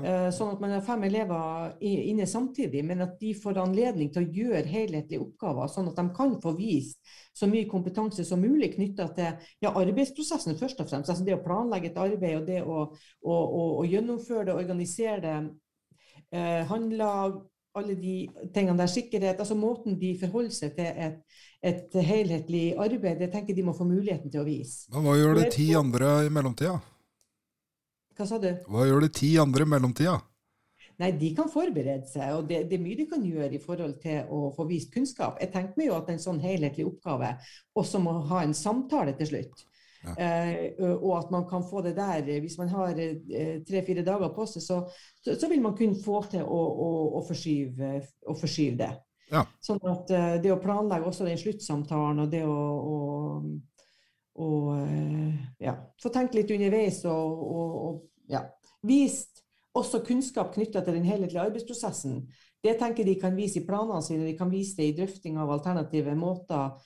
Eh, 0.00 0.28
sånn 0.32 0.54
at 0.54 0.60
man 0.62 0.72
har 0.72 0.84
fem 0.86 1.02
elever 1.04 1.74
inne 1.84 2.24
samtidig, 2.28 2.80
men 2.88 3.04
at 3.04 3.18
de 3.20 3.34
får 3.36 3.60
anledning 3.60 4.08
til 4.12 4.24
å 4.24 4.36
gjøre 4.38 4.70
helhetlige 4.70 5.20
oppgaver, 5.20 5.68
sånn 5.68 5.90
at 5.90 5.98
de 6.00 6.04
kan 6.16 6.32
få 6.40 6.54
vist 6.56 6.96
så 7.36 7.48
mye 7.50 7.68
kompetanse 7.68 8.24
som 8.24 8.40
mulig 8.40 8.72
knytta 8.76 9.10
til 9.16 9.50
ja, 9.60 9.70
arbeidsprosessen 9.70 10.56
først 10.60 10.80
og 10.80 10.88
fremst. 10.88 11.12
Altså 11.12 11.26
det 11.26 11.36
å 11.36 11.42
planlegge 11.44 11.90
et 11.90 12.00
arbeid 12.00 12.38
og 12.38 12.48
det 12.48 12.62
å, 12.64 12.78
å, 12.88 13.36
å, 13.36 13.66
å 13.82 13.88
gjennomføre 13.88 14.48
det, 14.48 14.56
organisere 14.64 15.20
det, 15.26 15.36
eh, 16.32 16.62
handle 16.72 17.10
alle 17.76 17.96
de 17.96 18.16
tingene 18.52 18.80
der, 18.80 18.90
sikkerhet, 18.92 19.38
altså 19.40 19.56
måten 19.56 19.98
de 20.00 20.14
forholder 20.20 20.56
seg 20.56 20.74
til 20.76 20.88
et, 20.88 21.20
et 21.64 22.00
helhetlig 22.04 22.64
arbeid, 22.80 23.20
det 23.20 23.30
tenker 23.32 23.56
de 23.56 23.64
må 23.64 23.76
få 23.76 23.86
muligheten 23.88 24.32
til 24.32 24.42
å 24.42 24.48
vise. 24.48 24.88
Men 24.92 25.06
hva 25.06 25.18
gjør 25.20 25.40
de 25.40 25.46
ti 25.52 25.68
andre 25.76 26.16
i 26.26 26.32
mellomtida? 26.32 26.80
Hva 28.16 28.28
sa 28.28 28.38
du? 28.42 28.50
Hva 28.68 28.86
gjør 28.88 29.06
de 29.06 29.10
ti 29.16 29.32
andre 29.40 29.66
i 29.66 29.72
mellomtida? 29.72 30.18
Nei, 31.00 31.10
De 31.18 31.32
kan 31.34 31.48
forberede 31.50 32.06
seg, 32.06 32.36
og 32.36 32.46
det, 32.50 32.66
det, 32.70 32.78
er 32.78 32.84
mye 32.84 32.98
de 33.00 33.08
kan 33.10 33.24
gjøre 33.24 33.56
i 33.56 33.62
forhold 33.62 33.96
til 34.02 34.28
å 34.30 34.52
få 34.54 34.66
vist 34.68 34.92
kunnskap. 34.94 35.40
Jeg 35.40 35.50
tenker 35.54 35.80
meg 35.80 35.88
jo 35.88 35.98
at 35.98 36.10
en 36.12 36.22
sånn 36.22 36.40
helhetlig 36.42 36.86
oppgave 36.86 37.32
også 37.78 38.00
må 38.02 38.18
ha 38.30 38.42
en 38.44 38.54
samtale 38.56 39.16
til 39.18 39.32
slutt. 39.32 39.64
Ja. 40.02 40.14
Eh, 40.18 40.82
og 40.82 41.12
at 41.16 41.30
man 41.30 41.44
kan 41.46 41.62
få 41.62 41.78
det 41.84 41.92
der 41.94 42.26
Hvis 42.42 42.56
man 42.58 42.72
har 42.72 42.96
eh, 42.98 43.60
tre-fire 43.62 44.02
dager 44.02 44.32
på 44.34 44.46
seg, 44.50 44.64
så, 44.64 44.80
så, 45.22 45.36
så, 45.36 45.46
vil 45.46 45.62
man 45.62 45.76
kunne 45.78 45.94
få 45.94 46.24
til 46.30 46.42
å, 46.42 46.58
å, 46.58 46.88
å, 47.20 47.22
forskyve, 47.28 47.92
å 48.26 48.34
forskyve, 48.34 48.78
det. 48.80 48.90
Ja. 49.30 49.44
Sånn 49.62 49.78
at 49.88 50.10
eh, 50.10 50.34
det 50.42 50.50
å 50.52 50.60
planlegge 50.62 51.06
også 51.08 51.28
den 51.28 51.38
sluttsamtalen 51.40 52.24
og 52.24 52.34
det 52.34 52.42
å, 52.44 52.56
og 54.40 54.72
eh, 54.78 55.34
ja, 55.60 55.74
få 56.02 56.12
tenkt 56.12 56.36
litt 56.36 56.50
underveis 56.54 57.02
og, 57.04 57.42
og, 57.42 57.74
og 57.86 58.32
ja, 58.32 58.44
vist 58.86 59.42
også 59.76 60.02
kunnskap 60.06 60.52
knytta 60.54 60.82
til 60.84 60.96
den 60.98 61.08
helhetlige 61.08 61.42
arbeidsprosessen. 61.42 62.22
Det 62.62 62.76
tenker 62.78 63.04
de 63.04 63.16
kan 63.20 63.36
vise 63.36 63.60
i 63.60 63.66
planene 63.66 64.02
sine, 64.04 64.26
de 64.28 64.36
kan 64.38 64.50
vise 64.52 64.76
det 64.78 64.90
i 64.90 64.96
drøfting 64.96 65.38
av 65.40 65.50
alternative 65.50 66.14
måter 66.16 66.76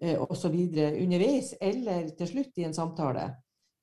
eh, 0.00 0.16
osv. 0.22 0.54
underveis, 0.54 1.54
eller 1.60 2.10
til 2.18 2.30
slutt 2.30 2.62
i 2.62 2.66
en 2.68 2.76
samtale. 2.76 3.26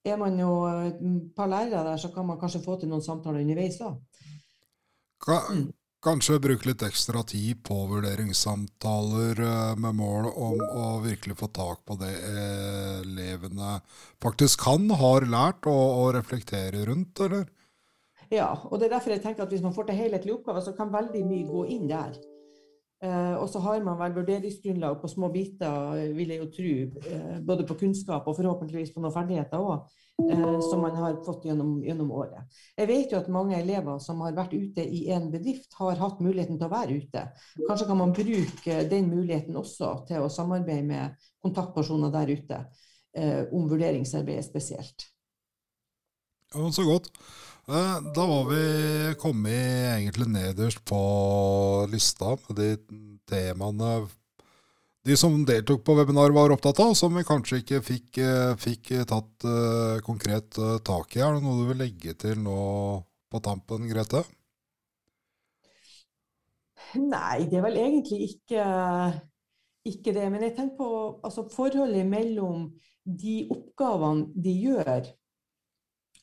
Er 0.03 0.17
man 0.19 0.39
jo 0.39 0.51
et 0.83 0.99
par 1.35 1.47
lærere 1.47 1.83
der, 1.87 1.97
så 1.97 2.09
kan 2.11 2.27
man 2.27 2.39
kanskje 2.39 2.63
få 2.65 2.79
til 2.79 2.91
noen 2.91 3.03
samtaler 3.03 3.43
underveis. 3.43 3.79
Mm. 5.23 5.69
Kanskje 6.03 6.35
bruke 6.43 6.67
litt 6.67 6.81
ekstra 6.83 7.21
tid 7.23 7.61
på 7.63 7.77
vurderingssamtaler 7.87 9.39
eh, 9.39 9.75
med 9.79 9.95
mål 9.95 10.25
om 10.33 10.57
å 10.59 10.87
virkelig 11.05 11.37
få 11.39 11.47
tak 11.55 11.85
på 11.87 11.95
det 12.01 12.11
elevene 12.27 13.77
faktisk 14.23 14.65
kan, 14.65 14.89
har 14.99 15.23
lært 15.31 15.69
og, 15.71 15.85
og 16.01 16.09
reflektere 16.17 16.83
rundt, 16.89 17.23
eller? 17.23 17.47
Ja, 18.33 18.51
og 18.67 18.81
det 18.81 18.89
er 18.89 18.97
derfor 18.97 19.15
jeg 19.15 19.23
tenker 19.23 19.45
at 19.45 19.55
hvis 19.55 19.63
man 19.63 19.75
får 19.75 19.87
til 19.87 20.01
helhetlige 20.01 20.35
oppgaver, 20.35 20.65
så 20.65 20.75
kan 20.75 20.91
veldig 20.91 21.23
mye 21.29 21.47
gå 21.47 21.65
inn 21.71 21.87
der. 21.87 22.19
Eh, 23.03 23.35
og 23.35 23.49
så 23.51 23.59
har 23.59 23.81
man 23.83 23.97
vel 23.99 24.13
vurderingsgrunnlag 24.15 25.01
på 25.01 25.09
små 25.11 25.27
biter, 25.33 25.97
vil 26.15 26.29
jeg 26.31 26.39
jo 26.39 26.47
tro. 26.55 26.75
Eh, 27.11 27.41
både 27.43 27.65
på 27.67 27.75
kunnskap 27.81 28.29
og 28.29 28.37
forhåpentligvis 28.37 28.93
på 28.95 29.03
noen 29.03 29.15
ferdigheter 29.15 29.59
òg, 29.59 29.89
eh, 30.23 30.59
som 30.69 30.85
man 30.85 30.95
har 30.95 31.17
fått 31.25 31.43
gjennom, 31.49 31.73
gjennom, 31.83 32.13
året. 32.15 32.47
Jeg 32.79 32.87
vet 32.87 33.11
jo 33.11 33.19
at 33.19 33.27
mange 33.33 33.59
elever 33.59 33.99
som 33.99 34.23
har 34.23 34.37
vært 34.37 34.55
ute 34.55 34.87
i 34.87 35.09
en 35.11 35.27
bedrift, 35.33 35.75
har 35.81 35.99
hatt 35.99 36.23
muligheten 36.23 36.61
til 36.61 36.69
å 36.69 36.71
være 36.71 36.99
ute. 37.03 37.25
Kanskje 37.67 37.89
kan 37.91 37.99
man 37.99 38.15
bruke 38.15 38.79
den 38.95 39.11
muligheten 39.11 39.59
også 39.59 39.93
til 40.07 40.23
å 40.23 40.31
samarbeide 40.31 40.87
med 40.87 41.29
kontaktpersoner 41.43 42.13
der 42.13 42.31
ute 42.31 42.65
om 43.53 43.67
vurderingsarbeidet 43.69 44.47
spesielt. 44.47 45.03
Ja, 46.55 46.71
så 46.73 46.85
godt. 46.87 47.11
Eh, 47.67 47.97
da 48.15 48.25
var 48.27 48.49
vi 48.49 48.63
kommet 49.21 49.95
egentlig 49.95 50.27
nederst 50.27 50.81
på 50.83 50.97
lista 51.87 52.33
med 52.49 52.57
de 52.59 52.73
temaene 53.29 53.93
de 55.03 55.15
som 55.19 55.35
deltok 55.47 55.81
på 55.83 55.95
webinar 55.95 56.31
var 56.35 56.51
opptatt 56.51 56.79
av, 56.79 56.93
som 56.95 57.15
vi 57.15 57.23
kanskje 57.27 57.61
ikke 57.61 57.79
fikk, 57.83 58.19
eh, 58.23 58.51
fikk 58.55 58.91
tatt 59.07 59.43
uh, 59.43 59.99
konkret 60.03 60.55
tak 60.87 61.17
i. 61.17 61.19
Er 61.19 61.35
det 61.35 61.43
noe 61.43 61.57
du 61.59 61.65
vil 61.73 61.81
legge 61.83 62.13
til 62.19 62.39
nå 62.39 62.59
på 63.31 63.41
tampen, 63.43 63.83
Grete? 63.89 64.21
Nei, 66.99 67.49
det 67.51 67.59
er 67.59 67.65
vel 67.65 67.81
egentlig 67.81 68.29
ikke, 68.29 68.63
ikke 69.91 70.15
det. 70.15 70.29
Men 70.31 70.47
jeg 70.47 70.55
tenker 70.55 70.79
på 70.79 70.93
altså, 71.19 71.49
forholdet 71.51 72.07
mellom 72.07 72.69
de 73.03 73.41
oppgavene 73.51 74.31
de 74.39 74.55
gjør, 74.69 75.11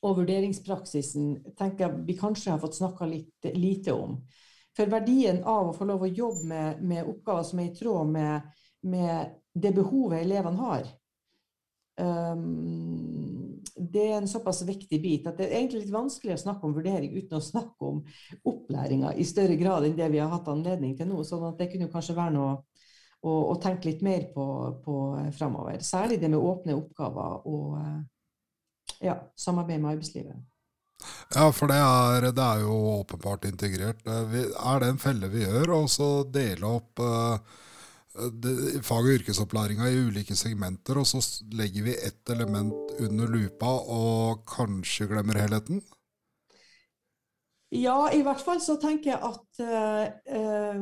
og 0.00 0.20
vurderingspraksisen 0.20 1.32
tenker 1.58 1.84
jeg 1.84 2.04
vi 2.06 2.16
kanskje 2.18 2.54
har 2.54 2.62
fått 2.62 2.78
snakka 2.78 3.08
litt 3.08 3.50
lite 3.54 3.92
om. 3.92 4.16
For 4.76 4.88
verdien 4.88 5.42
av 5.44 5.70
å 5.70 5.76
få 5.76 5.88
lov 5.88 6.06
å 6.06 6.10
jobbe 6.10 6.46
med, 6.48 6.80
med 6.80 7.08
oppgaver 7.10 7.44
som 7.44 7.60
er 7.60 7.68
i 7.68 7.76
tråd 7.76 8.12
med, 8.14 8.46
med 8.88 9.34
det 9.52 9.74
behovet 9.76 10.22
elevene 10.22 10.62
har, 10.62 10.86
um, 12.00 13.60
det 13.80 14.04
er 14.06 14.16
en 14.18 14.28
såpass 14.28 14.62
viktig 14.66 15.00
bit 15.02 15.26
at 15.28 15.38
det 15.40 15.48
er 15.48 15.58
egentlig 15.58 15.84
litt 15.84 15.94
vanskelig 15.94 16.36
å 16.36 16.42
snakke 16.44 16.66
om 16.66 16.74
vurdering 16.76 17.12
uten 17.16 17.38
å 17.38 17.44
snakke 17.44 17.90
om 17.90 18.00
opplæringa 18.46 19.14
i 19.16 19.26
større 19.26 19.56
grad 19.60 19.86
enn 19.88 19.98
det 19.98 20.08
vi 20.12 20.20
har 20.20 20.30
hatt 20.32 20.48
anledning 20.52 20.94
til 20.98 21.08
nå. 21.10 21.22
sånn 21.24 21.48
at 21.48 21.60
det 21.60 21.70
kunne 21.72 21.90
kanskje 21.92 22.16
være 22.16 22.34
noe 22.36 22.54
å, 23.20 23.32
å 23.52 23.56
tenke 23.60 23.90
litt 23.90 24.04
mer 24.06 24.28
på, 24.34 24.46
på 24.84 24.96
framover. 25.36 25.80
Særlig 25.84 26.20
det 26.20 26.30
med 26.32 26.40
åpne 26.40 26.78
oppgaver 26.78 27.48
og 27.50 27.76
ja, 29.04 29.16
samarbeid 29.36 29.80
med 29.80 29.96
arbeidslivet. 29.96 30.46
Ja, 31.34 31.46
for 31.56 31.70
det 31.70 31.78
er, 31.80 32.28
det 32.36 32.44
er, 32.44 32.62
jo 32.66 32.76
åpenbart 33.00 33.46
integrert. 33.48 34.02
Er 34.04 34.82
det 34.82 34.90
en 34.90 35.00
felle 35.00 35.30
vi 35.32 35.46
gjør, 35.46 35.72
å 35.72 36.10
dele 36.28 36.68
opp 36.68 37.00
uh, 37.00 37.38
det, 38.42 38.82
fag- 38.84 39.06
og 39.06 39.14
yrkesopplæringa 39.20 39.88
i 39.88 40.02
ulike 40.10 40.36
segmenter, 40.36 41.00
og 41.00 41.08
så 41.08 41.22
legger 41.56 41.86
vi 41.88 41.96
ett 41.96 42.34
element 42.34 42.74
under 43.00 43.30
lupa 43.32 43.72
og 43.96 44.44
kanskje 44.50 45.08
glemmer 45.12 45.40
helheten? 45.40 45.80
Ja, 47.70 48.10
i 48.10 48.22
hvert 48.26 48.42
fall 48.42 48.58
så 48.58 48.74
tenker 48.82 49.12
jeg 49.12 49.20
at 49.22 49.60
eh, 49.62 50.80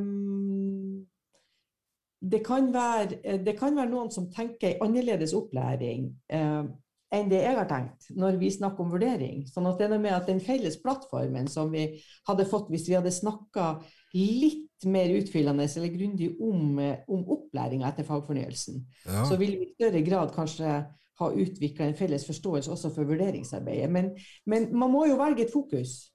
det, 2.33 2.41
kan 2.47 2.71
være, 2.73 3.19
eh, 3.21 3.41
det 3.45 3.59
kan 3.59 3.77
være 3.77 3.93
noen 3.93 4.09
som 4.11 4.31
tenker 4.33 4.81
annerledes 4.85 5.35
opplæring 5.37 6.09
eh, 6.33 6.65
enn 7.15 7.31
det 7.31 7.41
jeg 7.41 7.57
har 7.57 7.69
tenkt 7.71 8.11
når 8.17 8.37
vi 8.41 8.51
snakker 8.53 8.85
om 8.85 8.93
vurdering. 8.93 9.47
Sånn 9.49 9.69
at 9.71 9.79
det 9.81 9.87
er 9.87 9.95
noe 9.95 10.03
med 10.03 10.17
at 10.17 10.29
den 10.29 10.43
felles 10.45 10.77
plattformen 10.83 11.49
som 11.49 11.73
vi 11.73 11.87
hadde 12.29 12.49
fått 12.49 12.69
hvis 12.73 12.89
vi 12.91 12.99
hadde 12.99 13.15
snakka 13.15 13.79
litt 14.17 14.85
mer 14.89 15.11
utfyllende 15.17 15.67
eller 15.69 15.95
grundig 15.95 16.31
om, 16.41 16.79
om 17.09 17.25
opplæringa 17.35 17.89
etter 17.91 18.07
fagfornyelsen, 18.09 18.85
Ja. 19.07 19.25
så 19.29 19.37
vil 19.41 19.57
vi 19.59 19.69
i 19.69 19.75
større 19.75 20.03
grad 20.07 20.33
kanskje 20.37 20.79
ha 21.19 21.31
utvikla 21.35 21.89
en 21.89 21.97
felles 21.99 22.27
forståelse 22.27 22.71
også 22.71 22.93
for 22.95 23.09
vurderingsarbeidet. 23.09 23.91
Men, 23.91 24.13
men 24.47 24.69
man 24.77 24.93
må 24.93 25.07
jo 25.09 25.19
velge 25.19 25.47
et 25.47 25.53
fokus. 25.53 26.13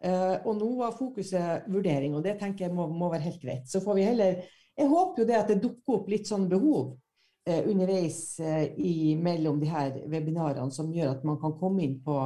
Uh, 0.00 0.40
og 0.48 0.54
nå 0.56 0.70
var 0.78 0.96
fokuset 0.96 1.68
vurdering, 1.68 2.14
og 2.16 2.24
det 2.24 2.38
tenker 2.40 2.66
jeg 2.66 2.74
må, 2.74 2.86
må 2.88 3.10
være 3.12 3.26
helt 3.28 3.42
greit. 3.42 3.68
Så 3.68 3.82
får 3.84 3.98
vi 3.98 4.08
heller 4.08 4.42
Jeg 4.80 4.88
håper 4.88 5.20
jo 5.20 5.26
det 5.28 5.36
at 5.36 5.48
det 5.50 5.60
dukker 5.60 5.98
opp 5.98 6.06
litt 6.08 6.28
sånn 6.30 6.46
behov 6.48 6.94
eh, 6.94 7.09
underveis 7.70 8.38
eh, 8.40 8.70
i, 8.78 9.16
mellom 9.20 9.60
de 9.60 9.68
her 9.70 9.92
webinarene 10.10 10.72
som 10.74 10.92
gjør 10.94 11.14
at 11.16 11.26
man 11.28 11.38
kan 11.42 11.56
komme 11.60 11.84
inn 11.84 11.98
på 12.04 12.16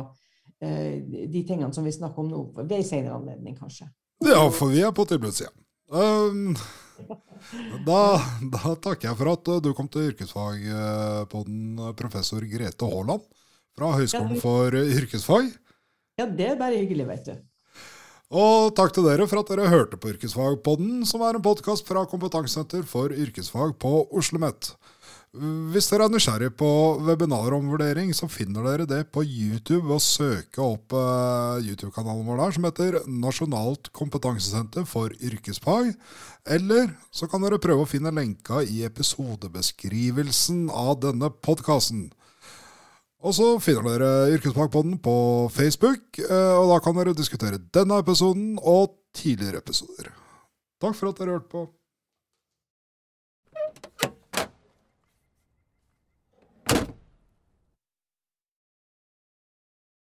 eh, 0.61 1.03
de 1.05 1.43
tingene 1.47 1.73
som 1.75 1.87
vi 1.87 1.95
snakker 1.95 2.25
om 2.25 2.31
nå, 2.31 2.43
ved 2.63 2.79
en 2.79 2.89
senere 2.89 3.19
anledning, 3.19 3.57
kanskje. 3.59 3.89
Ja, 4.25 4.43
for 4.55 4.73
vi 4.73 4.83
er 4.85 4.95
på 4.95 5.07
tilbudssida. 5.09 5.53
Um, 5.95 6.55
da, 7.89 8.01
da 8.55 8.77
takker 8.81 9.11
jeg 9.11 9.19
for 9.19 9.33
at 9.35 9.51
du 9.65 9.73
kom 9.77 9.91
til 9.93 10.13
yrkesfagpodden, 10.13 11.83
professor 11.99 12.47
Grete 12.49 12.89
Haaland 12.89 13.27
fra 13.75 13.91
Høgskolen 13.99 14.41
for 14.43 14.79
yrkesfag. 14.79 15.51
Ja, 16.21 16.29
det 16.31 16.53
er 16.53 16.61
bare 16.61 16.79
hyggelig, 16.79 17.09
vet 17.11 17.29
du. 17.29 17.35
Og 18.35 18.73
takk 18.75 18.95
til 18.95 19.05
dere 19.07 19.27
for 19.31 19.43
at 19.43 19.51
dere 19.53 19.71
hørte 19.71 19.99
på 20.01 20.11
Yrkesfagpodden, 20.15 21.05
som 21.07 21.23
er 21.23 21.37
en 21.37 21.45
podkast 21.45 21.87
fra 21.87 22.07
Kompetansesenter 22.11 22.83
for 22.89 23.13
yrkesfag 23.13 23.77
på 23.79 23.93
Oslo 24.09 24.41
OsloMet. 24.41 24.73
Hvis 25.35 25.89
dere 25.91 26.07
er 26.07 26.13
nysgjerrig 26.15 26.53
på 26.55 26.67
webinar 27.03 27.57
om 27.57 27.67
vurdering, 27.73 28.13
så 28.15 28.29
finner 28.31 28.63
dere 28.69 28.85
det 28.87 29.01
på 29.11 29.25
YouTube 29.27 29.83
ved 29.89 29.97
å 29.97 30.05
søke 30.05 30.63
opp 30.63 30.95
eh, 30.95 31.65
YouTube-kanalen 31.67 32.23
vår 32.29 32.39
der, 32.39 32.55
som 32.55 32.69
heter 32.69 32.99
Nasjonalt 33.11 33.91
kompetansesenter 33.99 34.87
for 34.87 35.11
yrkesfag. 35.19 35.91
Eller 36.47 36.93
så 37.11 37.27
kan 37.27 37.43
dere 37.43 37.59
prøve 37.59 37.83
å 37.83 37.91
finne 37.91 38.15
lenka 38.15 38.63
i 38.63 38.85
episodebeskrivelsen 38.87 40.69
av 40.71 41.01
denne 41.03 41.33
podkasten. 41.43 42.13
Og 43.25 43.35
så 43.35 43.51
finner 43.65 43.91
dere 43.91 44.35
Yrkesfagpodden 44.37 45.01
på 45.03 45.17
Facebook, 45.51 46.21
eh, 46.23 46.55
og 46.61 46.77
da 46.77 46.83
kan 46.85 46.95
dere 46.95 47.17
diskutere 47.19 47.59
denne 47.75 47.99
episoden 48.07 48.55
og 48.63 49.01
tidligere 49.19 49.65
episoder. 49.65 50.15
Takk 50.79 50.95
for 50.95 51.11
at 51.11 51.19
dere 51.19 51.41
hørte 51.41 51.51
på. 51.51 51.73